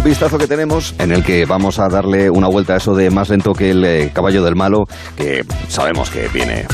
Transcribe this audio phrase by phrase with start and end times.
[0.00, 3.10] Un vistazo que tenemos en el que vamos a darle una vuelta a eso de
[3.10, 6.66] más lento que el eh, caballo del malo, que sabemos que viene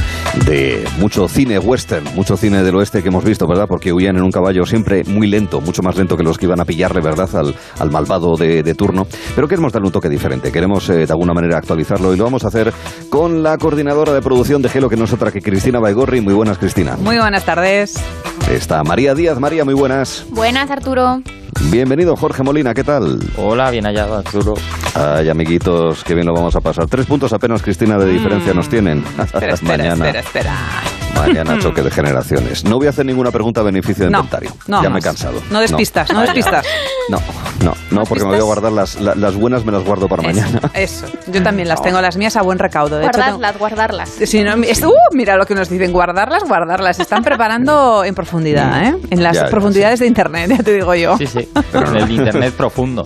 [0.44, 3.64] de mucho cine western, mucho cine del oeste que hemos visto, ¿verdad?
[3.68, 6.60] Porque huían en un caballo siempre muy lento, mucho más lento que los que iban
[6.60, 7.28] a pillarle, ¿verdad?
[7.34, 9.08] Al, al malvado de, de turno.
[9.34, 12.44] Pero queremos darle un toque diferente, queremos eh, de alguna manera actualizarlo y lo vamos
[12.44, 12.72] a hacer
[13.10, 16.20] con la coordinadora de producción de Gelo, que no es otra que Cristina Baigorri.
[16.20, 16.96] Muy buenas, Cristina.
[16.96, 17.96] Muy buenas tardes.
[18.48, 19.40] Está María Díaz.
[19.40, 20.24] María, muy buenas.
[20.30, 21.22] Buenas, Arturo.
[21.64, 23.18] Bienvenido, Jorge Molina, ¿qué tal?
[23.36, 24.54] Hola, bien hallado, Arturo.
[24.94, 26.86] Ay, amiguitos, qué bien lo vamos a pasar.
[26.86, 29.04] Tres puntos apenas, Cristina, de diferencia nos tienen.
[29.18, 30.06] Espera, espera, Mañana.
[30.06, 30.56] espera, espera.
[31.16, 32.64] Mañana choque de generaciones.
[32.64, 34.52] No voy a hacer ninguna pregunta a beneficio de No, inventario.
[34.66, 35.40] no ya me he cansado.
[35.50, 36.32] No despistas, no, ya.
[36.32, 36.66] despistas.
[37.08, 37.18] No,
[37.62, 40.22] no, no, porque me voy a guardar las, la- las buenas, me las guardo para
[40.22, 40.60] mañana.
[40.74, 41.06] Eso.
[41.28, 42.98] Yo también las tengo, las mías a buen recaudo.
[42.98, 44.08] De hecho, tengo- Guardarlas, guardarlas.
[44.10, 46.96] Si no, es- uh, mira lo que nos dicen, guardarlas, guardarlas.
[46.96, 48.96] Se están preparando en profundidad, ¿eh?
[49.10, 51.16] En las Ya, ya, profundidades de Internet, ya te digo yo.
[51.18, 51.98] Sí, sí, Pero en no.
[52.04, 53.04] el internet profundo.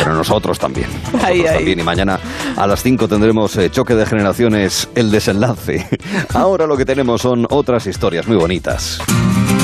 [0.00, 0.86] Pero nosotros también.
[1.04, 1.54] Nosotros Ahí, ahí.
[1.56, 1.80] también.
[1.80, 2.18] Y mañana
[2.60, 5.88] a las 5 tendremos eh, choque de generaciones, el desenlace.
[6.34, 9.00] Ahora lo que tenemos son otras historias muy bonitas.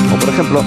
[0.09, 0.63] Como por ejemplo,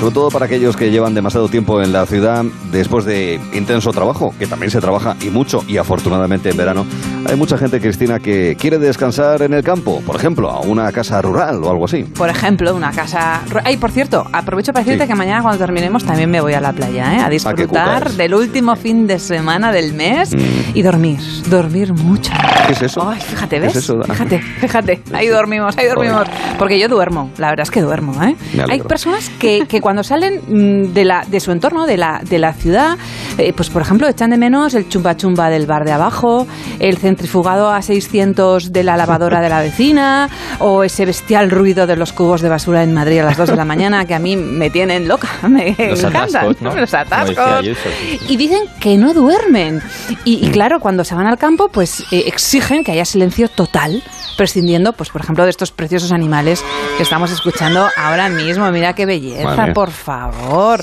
[0.00, 4.34] sobre todo para aquellos que llevan demasiado tiempo en la ciudad después de intenso trabajo,
[4.40, 6.84] que también se trabaja y mucho, y afortunadamente en verano,
[7.26, 11.20] hay mucha gente, Cristina, que quiere descansar en el campo, por ejemplo, a una casa
[11.22, 12.04] rural o algo así.
[12.04, 13.40] Por ejemplo, una casa...
[13.64, 15.08] Ay, por cierto, aprovecho para decirte Sí.
[15.08, 17.20] que mañana cuando terminemos también me voy a la playa, ¿eh?
[17.20, 20.38] A disfrutar del último fin de semana del mes Mm.
[20.74, 22.32] y dormir, dormir mucho.
[22.66, 23.08] ¿Qué es eso?
[23.08, 23.76] Ay, fíjate, ¿Qué ¿ves?
[23.76, 24.02] es eso?
[24.02, 25.02] Fíjate, fíjate.
[25.12, 26.26] Ahí dormimos, ahí dormimos.
[26.58, 28.36] Porque yo duermo, la verdad es que duermo, ¿eh?
[28.68, 32.38] Hay personas que, que cuando salen mm, de, la, de su entorno, de la, de
[32.38, 32.96] la ciudad,
[33.38, 36.46] eh, pues por ejemplo, echan de menos el chumba chumba del bar de abajo,
[36.78, 41.96] el centrifugado a 600 de la lavadora de la vecina, o ese bestial ruido de
[41.96, 44.36] los cubos de basura en Madrid a las 2 de la mañana que a mí
[44.36, 46.46] me tienen loca, me Los encantan.
[46.46, 46.74] atascos, ¿no?
[46.74, 47.38] Los atascos.
[47.38, 48.26] Ayuso, sí, sí.
[48.32, 49.80] Y dicen que no duermen.
[50.24, 54.02] Y, y claro, cuando se van al campo, pues eh, exigen que haya silencio total,
[54.38, 56.64] prescindiendo, pues por ejemplo, de estos preciosos animales
[56.96, 58.70] que estamos escuchando ahora mismo.
[58.70, 60.82] Mira qué belleza, por favor.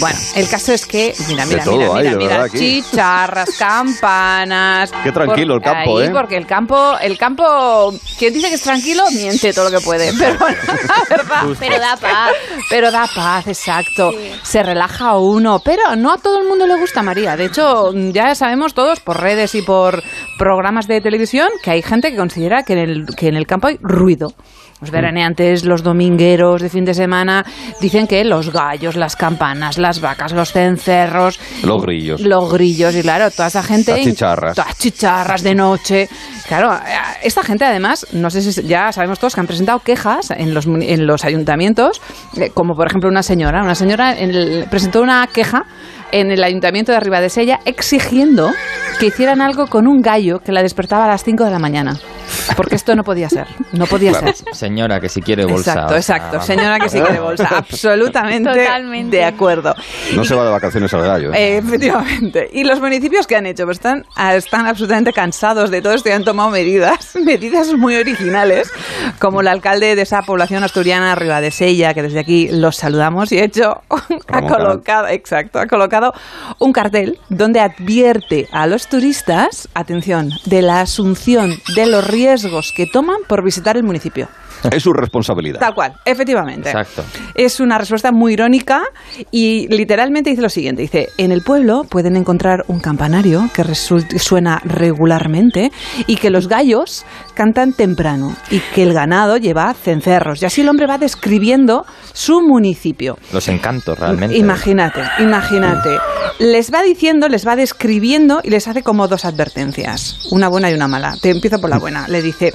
[0.00, 4.92] Bueno, el caso es que, mira, De mira, mira, hay, mira, verdad, chicharras, campanas.
[5.04, 6.10] Qué tranquilo el campo, ahí, ¿eh?
[6.10, 10.12] Porque el campo, el campo, quien dice que es tranquilo, miente todo lo que puede.
[10.18, 11.42] Pero bueno, la verdad.
[11.58, 12.32] Pero da paz.
[12.68, 14.10] Pero da paz, exacto.
[14.42, 17.36] Se relaja uno, pero no a todo el mundo le gusta María.
[17.36, 20.02] De hecho, ya sabemos todos por redes y por
[20.36, 23.68] programas de televisión que hay gente que considera que en el, que en el campo
[23.68, 24.32] hay ruido.
[24.80, 27.44] Los veraneantes, los domingueros de fin de semana
[27.80, 32.20] dicen que los gallos, las campanas, las vacas, los cencerros, Los grillos.
[32.20, 34.54] los grillos y claro, toda esa gente Las chicharras.
[34.54, 36.08] Todas chicharras de noche.
[36.46, 36.78] Claro,
[37.24, 40.66] esta gente además, no sé si ya sabemos todos que han presentado quejas en los,
[40.66, 42.00] en los ayuntamientos,
[42.36, 43.64] eh, como por ejemplo una señora.
[43.64, 45.64] Una señora en el- presentó una queja
[46.12, 48.52] en el ayuntamiento de Arriba de Sella exigiendo
[49.00, 51.98] que hicieran algo con un gallo que la despertaba a las 5 de la mañana.
[52.56, 53.46] Porque esto no podía ser.
[53.72, 54.32] No podía Claro.
[54.34, 54.54] ser.
[54.54, 55.72] Señora, que si quiere bolsa.
[55.72, 56.32] Exacto, o sea, exacto.
[56.32, 56.46] vamos.
[56.46, 57.48] Señora que sí quiere bolsa.
[57.56, 59.16] Absolutamente Totalmente.
[59.18, 59.74] de acuerdo.
[60.14, 61.32] No se va de vacaciones al gallo.
[61.32, 61.54] ¿eh?
[61.54, 62.48] Eh, efectivamente.
[62.52, 63.64] ¿Y los municipios que han hecho?
[63.64, 67.96] Pues están, ah, están absolutamente cansados de todo esto y han tomado medidas, medidas muy
[67.96, 68.70] originales,
[69.18, 73.30] como el alcalde de esa población asturiana, Arriba de Sella, que desde aquí los saludamos
[73.32, 73.82] y ha hecho,
[74.28, 76.12] ha colocado, exacto, ha colocado
[76.58, 82.37] un cartel donde advierte a los turistas, atención, de la asunción de los riesgos
[82.72, 84.28] que toman por visitar el municipio.
[84.70, 85.60] Es su responsabilidad.
[85.60, 86.70] Tal cual, efectivamente.
[86.70, 87.04] Exacto.
[87.34, 88.82] Es una respuesta muy irónica
[89.30, 90.82] y literalmente dice lo siguiente.
[90.82, 95.70] Dice, en el pueblo pueden encontrar un campanario que suena regularmente
[96.06, 97.04] y que los gallos
[97.34, 100.42] cantan temprano y que el ganado lleva cencerros.
[100.42, 103.18] Y así el hombre va describiendo su municipio.
[103.32, 104.36] Los encantos, realmente.
[104.36, 105.98] Imagínate, imagínate.
[106.38, 110.74] Les va diciendo, les va describiendo y les hace como dos advertencias, una buena y
[110.74, 111.14] una mala.
[111.20, 112.08] Te empiezo por la buena.
[112.08, 112.54] Le dice,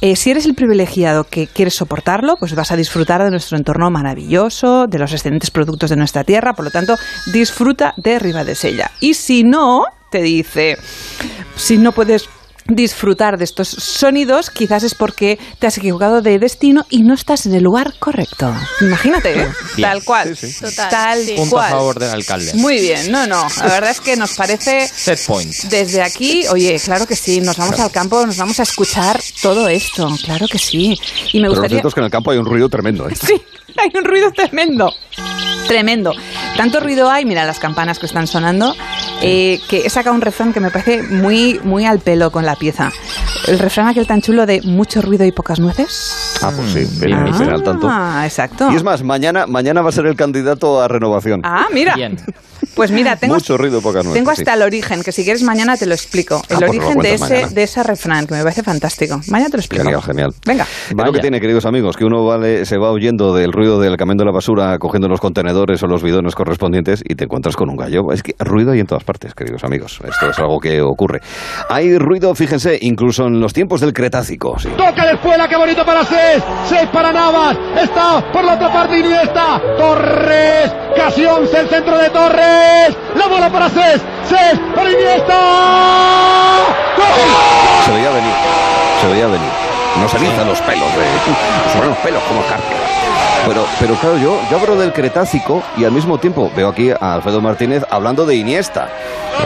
[0.00, 3.90] eh, si eres el privilegiado que quieres soportarlo, pues vas a disfrutar de nuestro entorno
[3.90, 6.96] maravilloso, de los excelentes productos de nuestra tierra, por lo tanto,
[7.32, 8.90] disfruta de Ribadesella.
[9.00, 10.78] Y si no, te dice,
[11.56, 12.28] si no puedes
[12.68, 17.46] disfrutar de estos sonidos, quizás es porque te has equivocado de destino y no estás
[17.46, 18.52] en el lugar correcto.
[18.80, 19.48] Imagínate, ¿eh?
[19.80, 20.36] Tal cual.
[20.36, 20.60] Sí, sí.
[20.60, 21.34] Total, Tal sí.
[21.36, 22.52] Punto a favor del alcalde.
[22.54, 23.46] Muy bien, no, no.
[23.58, 25.52] La verdad es que nos parece Set point.
[25.64, 29.68] desde aquí, oye, claro que sí, nos vamos al campo, nos vamos a escuchar todo
[29.68, 30.98] esto, claro que sí.
[31.32, 31.68] Y me Pero lo gustaría...
[31.76, 33.08] cierto es que en el campo hay un ruido tremendo.
[33.08, 33.14] ¿eh?
[33.20, 33.34] Sí,
[33.76, 34.92] hay un ruido tremendo.
[35.66, 36.12] Tremendo.
[36.56, 38.74] Tanto ruido hay, mira las campanas que están sonando,
[39.22, 42.56] eh, que he sacado un refrán que me parece muy, muy al pelo con la
[42.56, 42.92] pieza.
[43.46, 46.25] El refrán aquel tan chulo de mucho ruido y pocas nueces.
[46.42, 47.38] Ah, pues sí, Mm, bien, bien.
[47.38, 47.88] bien al tanto.
[47.90, 48.68] Ah, exacto.
[48.70, 51.40] Y es más, mañana, mañana va a ser el candidato a renovación.
[51.44, 51.94] Ah, mira.
[51.94, 52.16] Bien.
[52.74, 54.12] Pues mira, tengo, Mucho ruido, poca nuez.
[54.14, 54.42] tengo sí.
[54.42, 56.42] hasta el origen, que si quieres mañana te lo explico.
[56.48, 57.48] El Ah, pues origen de ese, mañana.
[57.48, 59.18] de ese refrán, que me parece fantástico.
[59.30, 59.84] Mañana te lo explico.
[59.84, 60.30] Genial, genial.
[60.44, 60.64] Venga.
[60.64, 61.20] Es lo que Vaya.
[61.22, 64.30] tiene, queridos amigos, que uno vale, se va huyendo del ruido del camión de la
[64.32, 68.12] basura, cogiendo los contenedores o los bidones correspondientes y te encuentras con un gallo.
[68.12, 69.98] Es que ruido hay en todas partes, queridos amigos.
[70.06, 71.20] Esto es algo que ocurre.
[71.70, 74.58] Hay ruido, fíjense, incluso en los tiempos del Cretácico.
[74.58, 74.68] sí.
[74.76, 76.42] Toca de espuela, qué bonito para Seis.
[76.68, 77.56] Seis para Navas.
[77.80, 79.60] Está por la otra parte Iniesta.
[79.76, 80.72] Torres.
[80.96, 82.96] Casi 11 el centro de Torres.
[83.14, 84.00] La bola para Seis.
[84.28, 85.34] Seis para Iniesta.
[86.96, 87.06] ¡Gol!
[87.84, 88.34] Se veía venir,
[89.00, 89.55] se veía venir.
[90.00, 92.64] Nos erizan los pelos, de, sobre los pelos como carne.
[93.46, 97.14] Pero, pero claro, yo, yo hablo del Cretácico y al mismo tiempo veo aquí a
[97.14, 98.88] Alfredo Martínez hablando de Iniesta.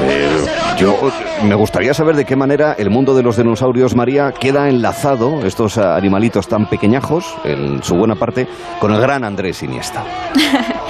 [0.02, 0.46] Eh,
[0.78, 0.96] yo
[1.42, 5.76] me gustaría saber de qué manera el mundo de los dinosaurios, María, queda enlazado, estos
[5.76, 8.46] animalitos tan pequeñajos, en su buena parte,
[8.80, 10.04] con el gran Andrés Iniesta.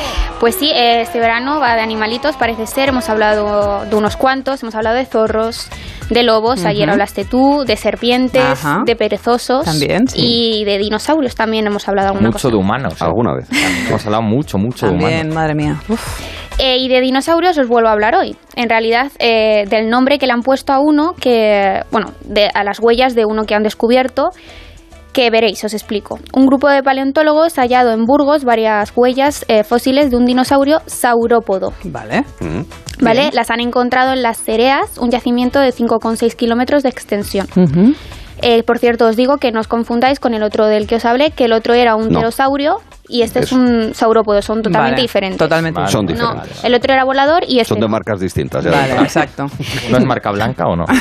[0.40, 2.88] Pues sí, este verano va de animalitos, parece ser.
[2.88, 5.68] Hemos hablado de unos cuantos, hemos hablado de zorros,
[6.08, 8.80] de lobos, ayer hablaste tú, de serpientes, Ajá.
[8.86, 9.49] de perezosos.
[9.58, 10.18] También, sí.
[10.60, 12.48] Y de dinosaurios también hemos hablado alguna Mucho cosa.
[12.48, 12.94] de humanos.
[12.94, 13.04] ¿eh?
[13.04, 13.48] ¿Alguna vez?
[13.88, 15.34] Hemos hablado mucho, mucho de También, humanos.
[15.34, 15.80] madre mía.
[15.88, 16.20] Uf.
[16.58, 18.36] Eh, y de dinosaurios os vuelvo a hablar hoy.
[18.54, 22.64] En realidad, eh, del nombre que le han puesto a uno, que, bueno, de, a
[22.64, 24.28] las huellas de uno que han descubierto,
[25.14, 26.18] que veréis, os explico.
[26.34, 30.82] Un grupo de paleontólogos ha hallado en Burgos varias huellas eh, fósiles de un dinosaurio
[30.86, 31.72] saurópodo.
[31.84, 32.20] Vale.
[32.40, 32.60] Mm.
[33.02, 33.20] ¿Vale?
[33.20, 33.30] Bien.
[33.34, 37.46] Las han encontrado en las Cereas, un yacimiento de 5,6 kilómetros de extensión.
[38.42, 41.04] Eh, por cierto, os digo que no os confundáis con el otro del que os
[41.04, 42.18] hablé, que el otro era un No.
[42.20, 45.38] pterosaurio y este es un saurópodo, son totalmente Vale, diferentes.
[45.38, 45.80] Totalmente.
[45.80, 45.92] Vale.
[45.92, 46.64] Son No, diferentes.
[46.64, 47.92] el otro era volador y este Son de no.
[47.92, 48.64] marcas distintas.
[48.64, 49.46] ya Vale, exacto.
[49.90, 50.84] ¿No es marca blanca o no?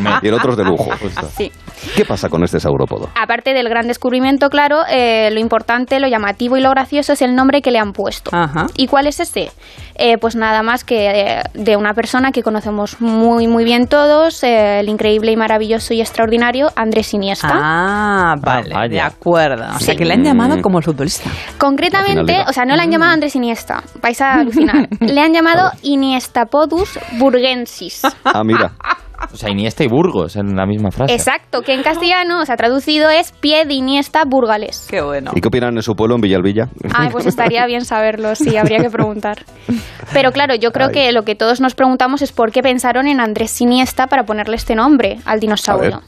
[0.00, 0.16] No.
[0.22, 0.90] Y el otro es de lujo.
[1.36, 1.50] Sí.
[1.96, 3.08] ¿Qué pasa con este saurópodo?
[3.20, 7.34] Aparte del gran descubrimiento, claro, eh, lo importante, lo llamativo y lo gracioso es el
[7.34, 8.30] nombre que le han puesto.
[8.34, 8.66] Ajá.
[8.76, 9.50] ¿Y cuál es ese?
[9.98, 14.42] Eh, pues nada más que eh, de una persona que conocemos muy muy bien todos,
[14.42, 17.50] eh, el increíble y maravilloso y extraordinario Andrés Iniesta.
[17.52, 18.88] Ah, vale, vaya.
[18.88, 19.64] de acuerdo.
[19.74, 20.62] O sea, que le han llamado Mm.
[20.62, 21.30] como el futbolista.
[21.58, 24.88] Concretamente, Al final o sea, no le han llamado Andrés Iniesta, vais a alucinar.
[25.00, 28.02] le han llamado Iniestapodus burgensis.
[28.24, 28.72] Ah, mira.
[29.32, 31.14] O sea, Iniesta y Burgos en la misma frase.
[31.14, 34.86] Exacto, que en castellano, o sea, traducido es pie de Iniesta burgales.
[34.88, 35.32] Qué bueno.
[35.34, 36.68] ¿Y qué opinan en su pueblo, en Villalvilla?
[36.94, 39.44] Ay, pues estaría bien saberlo, sí, habría que preguntar.
[40.12, 40.92] Pero claro, yo creo Ay.
[40.92, 44.56] que lo que todos nos preguntamos es por qué pensaron en Andrés Siniesta para ponerle
[44.56, 46.02] este nombre al dinosaurio.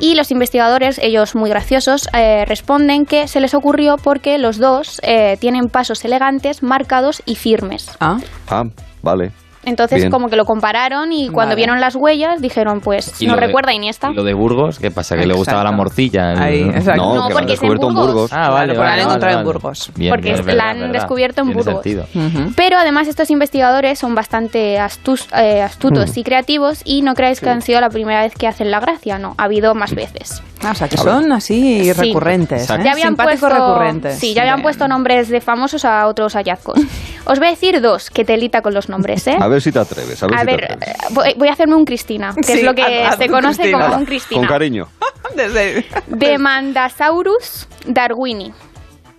[0.00, 5.00] Y los investigadores, ellos muy graciosos, eh, responden que se les ocurrió porque los dos
[5.04, 7.96] eh, tienen pasos elegantes, marcados y firmes.
[8.00, 8.16] Ah,
[8.48, 8.62] Ah,
[9.02, 9.30] vale.
[9.66, 10.10] Entonces, Bien.
[10.10, 11.56] como que lo compararon y cuando Vale.
[11.56, 14.10] vieron las huellas dijeron, pues, Y ¿nos lo de- recuerda a Iniesta?
[14.12, 14.78] ¿Y lo de Burgos?
[14.78, 15.16] ¿Qué pasa?
[15.16, 15.76] ¿Que le gustaba la Exacto.
[15.82, 16.30] morcilla?
[16.40, 17.02] Ahí, exacto.
[17.02, 18.12] No, No, que lo han porque es en descubierto en Burgos.
[18.14, 18.32] Burgos.
[18.32, 19.52] Ah, Claro, vale, porque vale, la han vale, encontrado en vale.
[19.52, 19.90] Burgos.
[19.96, 20.92] Bien, Porque es- es la verdad, han verdad.
[20.94, 21.82] descubierto en Tiene Burgos.
[21.82, 22.06] sentido.
[22.14, 22.52] Ujú.
[22.56, 26.18] Pero además estos investigadores son bastante astus- eh, astutos Mm.
[26.20, 29.18] y creativos y no creáis que han sido la primera vez que hacen la gracia,
[29.18, 30.42] no, ha habido más veces.
[30.64, 31.92] Ah, o sea, que son así Sí.
[31.92, 32.62] recurrentes.
[32.62, 32.82] Exacto.
[32.82, 32.84] ¿eh?
[32.86, 34.18] Ya habían puesto, recurrentes.
[34.18, 34.62] Sí, ya habían Bien.
[34.62, 36.78] puesto nombres de famosos a otros hallazgos.
[37.26, 39.36] Os voy a decir dos, que telita con los nombres, ¿eh?
[39.38, 40.22] A ver si te atreves.
[40.22, 40.96] A ver, A si ver, te atreves.
[41.10, 43.84] voy, voy a hacerme un Cristina, que Sí, es lo que se conoce Cristina.
[43.86, 44.40] como un Cristina.
[44.40, 44.88] Con cariño.
[45.36, 45.84] Desde...
[46.06, 48.52] Demandasaurus darwini.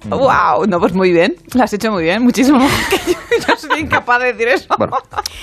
[0.10, 1.36] Wow, no, pues muy bien.
[1.54, 2.60] Lo has hecho muy bien, muchísimo.
[2.90, 4.68] Que yo, yo soy incapaz de decir eso.
[4.78, 4.98] Bueno,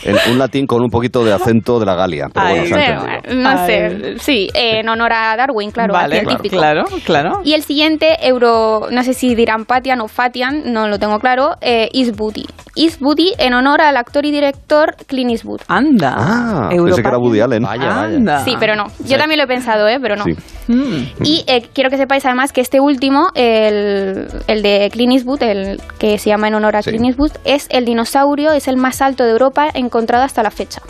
[0.04, 2.26] en un latín con un poquito de acento de la Galia.
[2.32, 3.50] Pero Ay, bueno, se ha Bueno, entendido.
[3.50, 6.56] no sé, sí, en honor a Darwin, claro, al vale, científico.
[6.56, 7.40] claro, claro.
[7.44, 11.50] Y el siguiente, euro, no sé si dirán Patian o Fatian, no lo tengo claro,
[11.60, 12.46] eh, Eastwoody.
[12.76, 15.60] Eastwoody en honor al actor y director Clint Eastwood.
[15.68, 16.14] Anda.
[16.16, 17.62] Ah, pensé que era Woody Allen.
[17.62, 18.02] Vaya, vaya.
[18.16, 18.44] Anda.
[18.44, 18.86] Sí, pero no.
[19.06, 19.98] Yo también lo he pensado, ¿eh?
[20.00, 20.24] Pero no.
[20.24, 20.32] Sí.
[20.66, 21.04] Mm.
[21.22, 25.80] Y eh, quiero que sepáis además que este último, el, el de Clint Eastwood, el
[25.98, 26.90] que se llama en honor a Sí.
[26.90, 30.80] Clint Eastwood, es el dinosaurio, es el más alto de Europa encontrado hasta la fecha.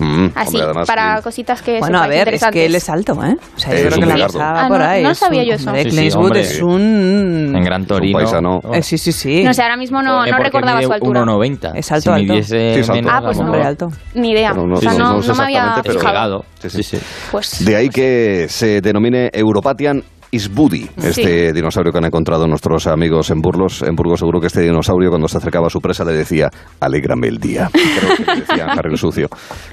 [0.00, 1.22] Mm, Así, hombre, además, para sí.
[1.42, 3.34] cosas que Bueno, a ver, es que él es alto, ¿eh?
[3.56, 5.02] O sea, Es yo creo un que la pasaba Ah, por no- ahí.
[5.02, 5.74] no sabía un- yo eso.
[5.74, 6.40] Sí, sí, hombre.
[6.40, 7.52] es un...
[7.56, 8.16] En Gran Torino.
[8.16, 8.60] paisano.
[8.72, 9.42] Eh, sí, sí, sí.
[9.42, 11.22] No sé, ahora mismo no, Pone no recordaba mide su altura.
[11.22, 11.72] 1,90.
[11.74, 12.22] Es alto, si alto.
[12.32, 13.08] midiese Sí, es alto.
[13.10, 13.38] Ah, pues.
[13.40, 13.88] Hombre alto.
[14.14, 14.52] Ni idea.
[14.52, 16.44] Bueno, no o sea, no, no me había fijado.
[16.60, 16.82] Sí, sí.
[16.84, 17.04] Sí, sí.
[17.32, 23.30] Pues De ahí que se denomine Europatian Isbudi, este dinosaurio que han encontrado nuestros amigos
[23.30, 23.82] en Burgos.
[23.82, 27.28] En Burgos seguro que este dinosaurio cuando se acercaba a su presa le decía, alégrame
[27.28, 27.70] el día.
[27.72, 29.28] Creo que le decía Harry el Sucio,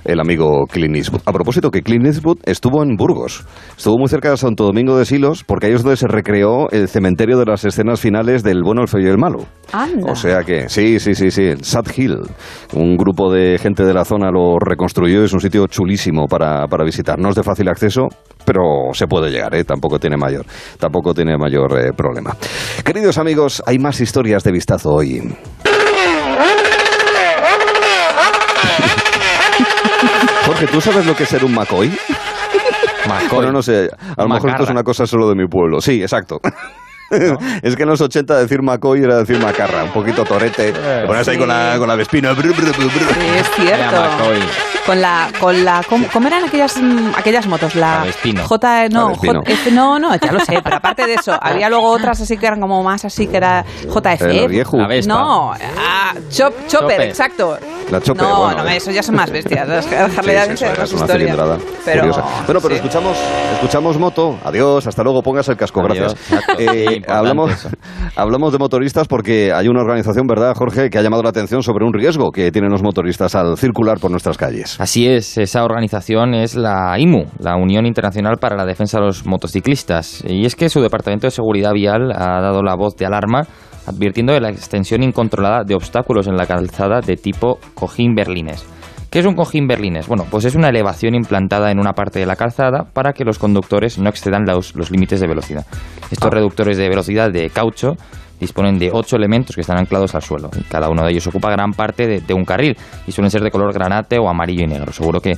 [0.06, 1.22] el amigo Clint Eastwood.
[1.26, 3.46] A propósito que Clint Eastwood estuvo en Burgos,
[3.78, 6.88] estuvo muy cerca de Santo Domingo de Silos, porque ahí es donde se recreó el
[6.88, 9.46] cementerio de las escenas finales del bueno, el feo y el malo.
[9.74, 10.12] Anda.
[10.12, 12.20] O sea que, sí, sí, sí, sí, Sad Hill.
[12.74, 16.68] Un grupo de gente de la zona lo reconstruyó y es un sitio chulísimo para,
[16.68, 17.20] para visitar.
[17.20, 18.08] No es de fácil acceso,
[18.46, 19.64] pero se puede llegar, ¿eh?
[19.64, 20.45] tampoco tiene mayor.
[20.80, 22.36] Tampoco tiene mayor eh, problema.
[22.84, 25.22] Queridos amigos, hay más historias de vistazo hoy.
[30.46, 31.90] Jorge, ¿tú sabes lo que es ser un McCoy?
[33.08, 33.30] McCoy.
[33.38, 34.72] Bueno, no sé, a lo Un mejor esto es macarra.
[34.72, 35.82] una cosa solo de mi pueblo.
[35.82, 36.40] Sí, exacto.
[37.62, 40.72] Es que en los 80 decir McCoy era decir macarra, un poquito torete.
[40.72, 42.34] Te pones ahí con la, con la vespina.
[42.34, 43.14] brr, brr, brr, brr.
[43.14, 43.96] Sí, es cierto.
[44.02, 44.40] McCoy.
[44.86, 46.76] Con la, con la, ¿cómo, cómo eran aquellas,
[47.18, 47.74] aquellas motos?
[47.76, 48.44] La Avespino.
[48.48, 49.16] J, no.
[49.16, 52.46] J- no, no, ya lo sé, pero aparte de eso, había luego otras así que
[52.46, 54.22] eran como más así que era JF.
[54.74, 55.14] La Vespa.
[55.14, 57.02] No, ah, chop, chopper, Chopper.
[57.02, 57.58] exacto.
[57.92, 58.64] La No, bueno.
[58.64, 59.68] no, eso ya son más bestias.
[59.68, 59.86] Las
[60.18, 62.22] Harley Sí, es una cilindrada Pero, curiosa.
[62.46, 62.74] Bueno, pero sí.
[62.76, 63.18] escuchamos,
[63.54, 64.40] escuchamos moto.
[64.44, 66.32] Adiós, hasta luego, pongas el casco, Adiós, gracias.
[66.60, 67.70] importante hablamos, eso.
[68.16, 71.86] hablamos de motoristas porque hay una organización, ¿verdad, Jorge?, que ha llamado la atención sobre
[71.86, 74.80] un riesgo que tienen los motoristas al circular por nuestras calles.
[74.80, 79.26] Así es, esa organización es la IMU, la Unión Internacional para la Defensa de los
[79.26, 80.24] Motociclistas.
[80.28, 83.44] Y es que su Departamento de Seguridad Vial ha dado la voz de alarma
[83.88, 88.66] advirtiendo de la extensión incontrolada de obstáculos en la calzada de tipo cojín berlines.
[89.10, 90.08] ¿Qué es un cojín berlines?
[90.08, 93.40] Bueno, pues es una elevación implantada en una parte de la calzada para que los
[93.40, 95.66] conductores no excedan los, límites de velocidad.
[96.12, 97.94] Estos reductores de velocidad de caucho
[98.42, 100.50] disponen de ocho elementos que están anclados al suelo.
[100.60, 102.76] Y cada uno de ellos ocupa gran parte de, de un carril
[103.08, 104.92] y suelen ser de color granate o amarillo y negro.
[104.92, 105.38] Seguro que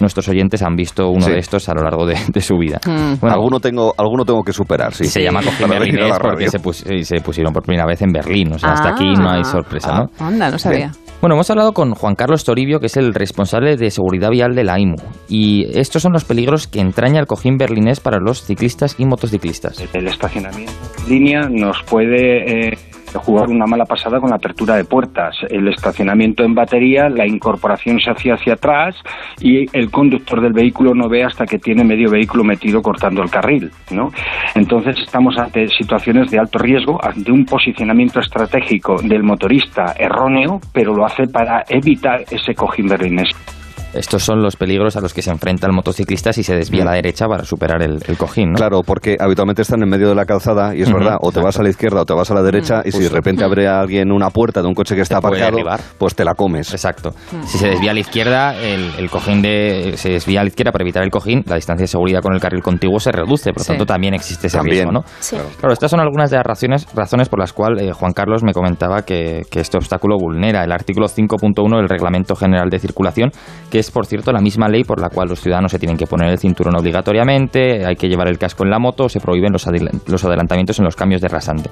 [0.00, 1.32] nuestros oyentes han visto uno Sí.
[1.32, 2.80] de estos a lo largo de, de su vida.
[2.86, 3.20] Mm.
[3.20, 5.04] Bueno, alguno, tengo, alguno tengo que superar, sí.
[5.04, 8.52] se llama cojín berlinés porque se, pus- sí, se pusieron por primera vez en Berlín.
[8.52, 8.92] O sea, hasta Ah.
[8.94, 10.10] aquí no hay sorpresa, ¿no?
[10.18, 10.92] Ah, Anda, no sabía.
[11.20, 14.64] Bueno, hemos hablado con Juan Carlos Toribio, que es el responsable de seguridad vial de
[14.64, 14.96] la IMU.
[15.28, 19.76] Y estos son los peligros que entraña el cojín berlinés para los ciclistas y motociclistas.
[19.92, 20.72] El estacionamiento
[21.04, 22.78] en línea nos puede eh,
[23.18, 25.36] jugar una mala pasada con la apertura de puertas.
[25.48, 28.96] El estacionamiento en batería, la incorporación se hacía hacia atrás
[29.40, 33.30] y el conductor del vehículo no ve hasta que tiene medio vehículo metido cortando el
[33.30, 33.70] carril.
[33.90, 34.10] ¿no?
[34.54, 40.94] Entonces estamos ante situaciones de alto riesgo, ante un posicionamiento estratégico del motorista erróneo, pero
[40.94, 43.28] lo hace para evitar ese cojín berlinés.
[43.94, 46.86] Estos son los peligros a los que se enfrenta el motociclista si se desvía a
[46.86, 48.54] la derecha para superar el, el cojín, ¿no?
[48.56, 51.58] Claro, porque habitualmente están en medio de la calzada y es verdad, o te vas
[51.58, 53.80] a la izquierda o te vas a la derecha y si de repente abre a
[53.80, 55.58] alguien una puerta de un coche que está aparcado,
[55.98, 56.70] pues te la comes.
[56.72, 57.12] Exacto.
[57.46, 60.72] Si se desvía a la izquierda, el, el cojín de se desvía a la izquierda
[60.72, 63.60] para evitar el cojín, la distancia de seguridad con el carril contiguo se reduce, por
[63.60, 63.68] lo Sí.
[63.68, 64.88] tanto también existe ese También.
[64.88, 65.00] riesgo, ¿no?
[65.20, 65.36] Sí.
[65.58, 68.52] Claro, estas son algunas de las razones, razones por las cuales eh, Juan Carlos me
[68.52, 73.30] comentaba que, que este obstáculo vulnera el artículo 5.1 del Reglamento General de Circulación,
[73.70, 76.06] que es, por cierto, la misma ley por la cual los ciudadanos se tienen que
[76.06, 79.66] poner el cinturón obligatoriamente, hay que llevar el casco en la moto, se prohíben los,
[79.66, 81.70] adel- los adelantamientos en los cambios de rasante.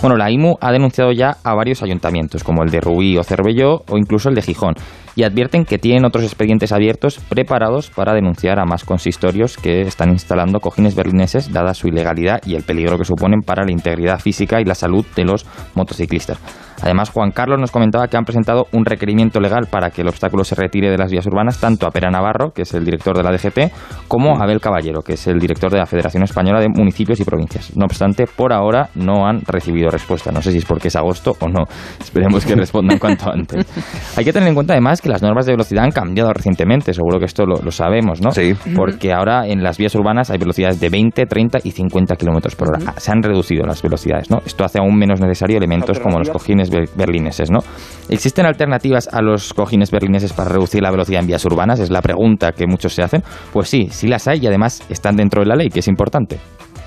[0.00, 3.82] Bueno, la IMU ha denunciado ya a varios ayuntamientos, como el de Rubí o Cervelló
[3.88, 4.74] o incluso el de Gijón,
[5.16, 10.10] y advierten que tienen otros expedientes abiertos preparados para denunciar a más consistorios que están
[10.10, 14.60] instalando cojines berlineses, dada su ilegalidad y el peligro que suponen para la integridad física
[14.60, 16.38] y la salud de los motociclistas.
[16.82, 20.44] Además, Juan Carlos nos comentaba que han presentado un requerimiento legal para que el obstáculo
[20.44, 23.22] se retire de las vías urbanas, tanto a Pera Navarro, que es el director de
[23.22, 26.68] la DGT, como a Abel Caballero, que es el director de la Federación Española de
[26.68, 27.76] Municipios y Provincias.
[27.76, 30.32] No obstante, por ahora no han recibido respuesta.
[30.32, 31.64] No sé si es porque es agosto o no.
[32.00, 33.66] Esperemos que respondan cuanto antes.
[34.16, 37.18] Hay que tener en cuenta además que las normas de velocidad han cambiado recientemente, seguro
[37.18, 38.30] que esto lo, lo sabemos, ¿no?
[38.30, 38.54] Sí.
[38.74, 42.68] Porque ahora en las vías urbanas hay velocidades de 20, 30 y 50 kilómetros por
[42.68, 42.94] hora.
[42.96, 44.38] Se han reducido las velocidades, ¿no?
[44.44, 47.58] Esto hace aún menos necesario elementos como los cojines ber- berlineses, ¿no?
[48.08, 51.80] ¿Existen alternativas a los cojines berlineses para reducir la velocidad en vías urbanas?
[51.80, 53.22] Es la pregunta que muchos se hacen.
[53.52, 56.38] Pues sí, sí las hay y además están dentro de la ley, que es importante.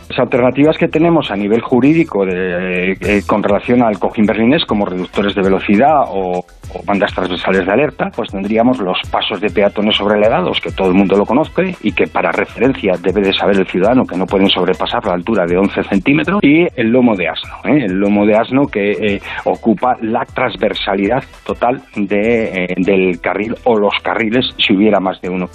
[0.10, 4.86] Las alternativas que tenemos a nivel jurídico de, eh, con relación al cojín berlinés, como
[4.86, 6.46] reductores de velocidad o,
[6.86, 11.16] bandas transversales de alerta, pues tendríamos los pasos de peatones sobrelevados, que todo el mundo
[11.16, 15.06] lo conoce y que para referencia debe de saber el ciudadano que no pueden sobrepasar
[15.06, 17.86] la altura de 11 centímetros, y el lomo de asno, ¿eh?
[17.86, 23.78] el lomo de asno que eh, ocupa la transversalidad total de, eh, del carril o
[23.78, 25.50] los carriles si hubiera más de uno.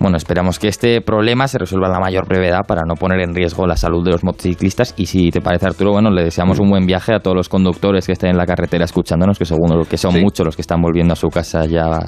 [0.00, 3.34] Bueno, esperamos que este problema se resuelva a la mayor brevedad para no poner en
[3.34, 4.94] riesgo la salud de los motociclistas.
[4.96, 8.06] Y si te parece, Arturo, bueno, le deseamos un buen viaje a todos los conductores
[8.06, 10.20] que estén en la carretera escuchándonos, que seguro que son Sí.
[10.20, 12.00] muchos los que están volviendo a su casa ya,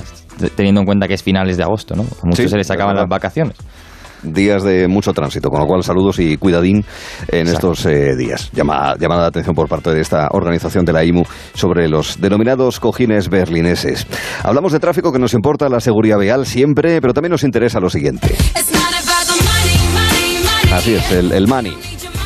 [0.57, 2.03] teniendo en cuenta que es finales de agosto, ¿no?
[2.03, 3.57] A muchos Sí, se les es acaban las vacaciones.
[4.25, 6.85] Días de mucho tránsito, con lo cual saludos y cuidadín
[7.29, 7.73] en Exacto.
[7.73, 8.51] estos eh, días.
[8.53, 11.23] Llama, llamada de atención por parte de esta organización de la IMU
[11.55, 14.07] sobre los denominados cojines berlineses.
[14.43, 17.91] Hablamos de tráfico que nos importa la seguridad vial siempre, pero también nos interesa lo
[17.91, 18.35] siguiente.
[20.73, 21.77] Así es, el, el money.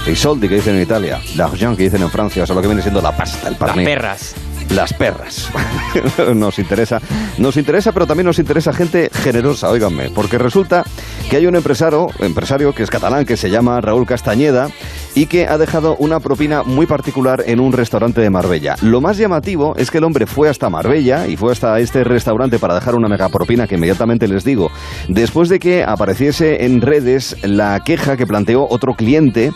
[0.06, 2.68] El soldi que dicen en Italia, l'argent que dicen en Francia, o sea, lo que
[2.68, 3.84] viene siendo la pasta, el Las parné.
[3.84, 4.34] perras.
[4.70, 5.50] Las perras.
[6.34, 7.00] nos interesa,
[7.38, 10.84] nos interesa, pero también nos interesa gente generosa, óiganme, porque resulta
[11.30, 14.70] que hay un empresario, empresario que es catalán, que se llama Raúl Castañeda
[15.18, 18.76] y que ha dejado una propina muy particular en un restaurante de Marbella.
[18.82, 22.60] Lo más llamativo es que el hombre fue hasta Marbella y fue hasta este restaurante
[22.60, 24.70] para dejar una mega propina que inmediatamente les digo,
[25.08, 29.50] después de que apareciese en redes la queja que planteó otro cliente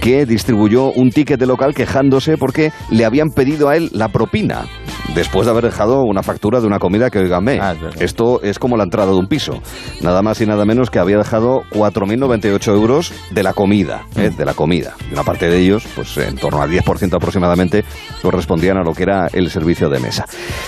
[0.00, 4.66] que distribuyó un ticket de local quejándose porque le habían pedido a él la propina
[5.14, 8.58] después de haber dejado una factura de una comida que, oiganme, Ah, es esto es
[8.58, 9.60] como la entrada de un piso.
[10.00, 14.30] Nada más y nada menos que había dejado 4.098 euros de la comida, ¿eh?
[14.30, 14.94] de la comida.
[15.10, 17.84] Y una parte de ellos, pues en torno al 10% aproximadamente,
[18.22, 20.24] correspondían a lo que era el servicio de mesa.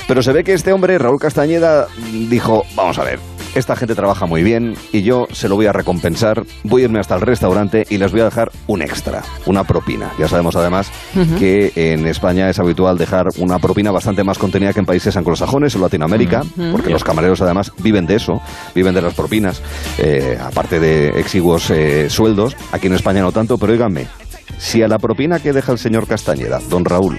[0.06, 1.86] Pero se ve que este hombre, Raúl Castañeda,
[2.28, 3.18] dijo, vamos a ver,
[3.54, 7.00] esta gente trabaja muy bien y yo se lo voy a recompensar, voy a irme
[7.00, 10.12] hasta el restaurante y les voy a dejar un extra, una propina.
[10.18, 10.90] Ya sabemos además
[11.38, 15.74] que en España es habitual dejar una propina bastante más contenida que en países anglosajones
[15.76, 16.42] o Latinoamérica,
[16.72, 18.40] porque los camareros además viven de eso,
[18.74, 19.62] viven de las propinas,
[19.98, 22.56] eh, aparte de exiguos eh, sueldos.
[22.72, 24.06] Aquí en España no tanto, pero oíganme,
[24.58, 27.18] si a la propina que deja el señor Castañeda, don Raúl,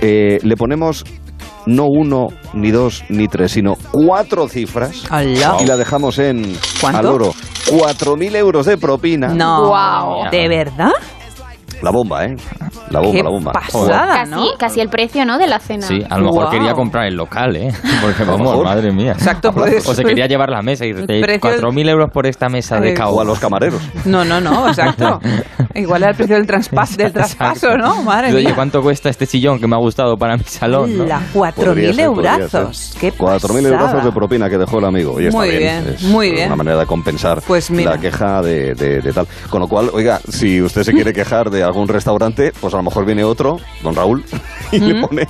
[0.00, 1.04] eh, le ponemos
[1.66, 5.56] no uno, ni dos, ni tres, sino cuatro cifras Alá.
[5.60, 6.98] y la dejamos en ¿Cuánto?
[7.00, 7.34] al oro.
[7.68, 9.28] Cuatro mil euros de propina.
[9.28, 9.66] No.
[9.68, 10.30] Guau.
[10.30, 10.92] ¿De verdad?
[11.86, 12.34] La bomba, ¿eh?
[12.90, 13.52] La bomba, Qué la bomba.
[13.52, 14.44] pasada, Casi, ¿no?
[14.58, 15.38] casi el precio, ¿no?
[15.38, 15.86] De la cena.
[15.86, 17.72] Sí, a lo mejor quería comprar el local, ¿eh?
[18.02, 19.12] Porque vamos, madre mía.
[19.12, 19.86] Exacto, pues.
[19.88, 22.80] O se quería llevar la mesa y dice, El precio- 4.000 euros por esta mesa
[22.80, 23.10] de Eh, cao.
[23.14, 23.80] O a los camareros.
[24.04, 25.20] No, no, no, exacto.
[25.76, 28.02] Igual era el precio del, traspas, del traspaso, ¿no?
[28.02, 28.54] Madre Oye, mía.
[28.56, 30.96] ¿cuánto cuesta este sillón que me ha gustado para mi salón?
[30.98, 31.04] no?
[31.04, 32.96] La Podría 4.000 ser, podría eurazos.
[32.98, 33.68] Qué 4.000 pasada.
[33.68, 35.20] eurazos de propina que dejó el amigo.
[35.20, 35.60] Y está Muy bien.
[35.84, 36.46] bien, Es muy bien.
[36.48, 37.92] Una manera de compensar Pues mira.
[37.92, 39.28] la queja de, de- de tal.
[39.50, 42.84] Con lo cual, oiga, si usted se quiere quejar de algún restaurante, pues a lo
[42.84, 44.24] mejor viene otro, don Raúl,
[44.72, 45.28] y le pone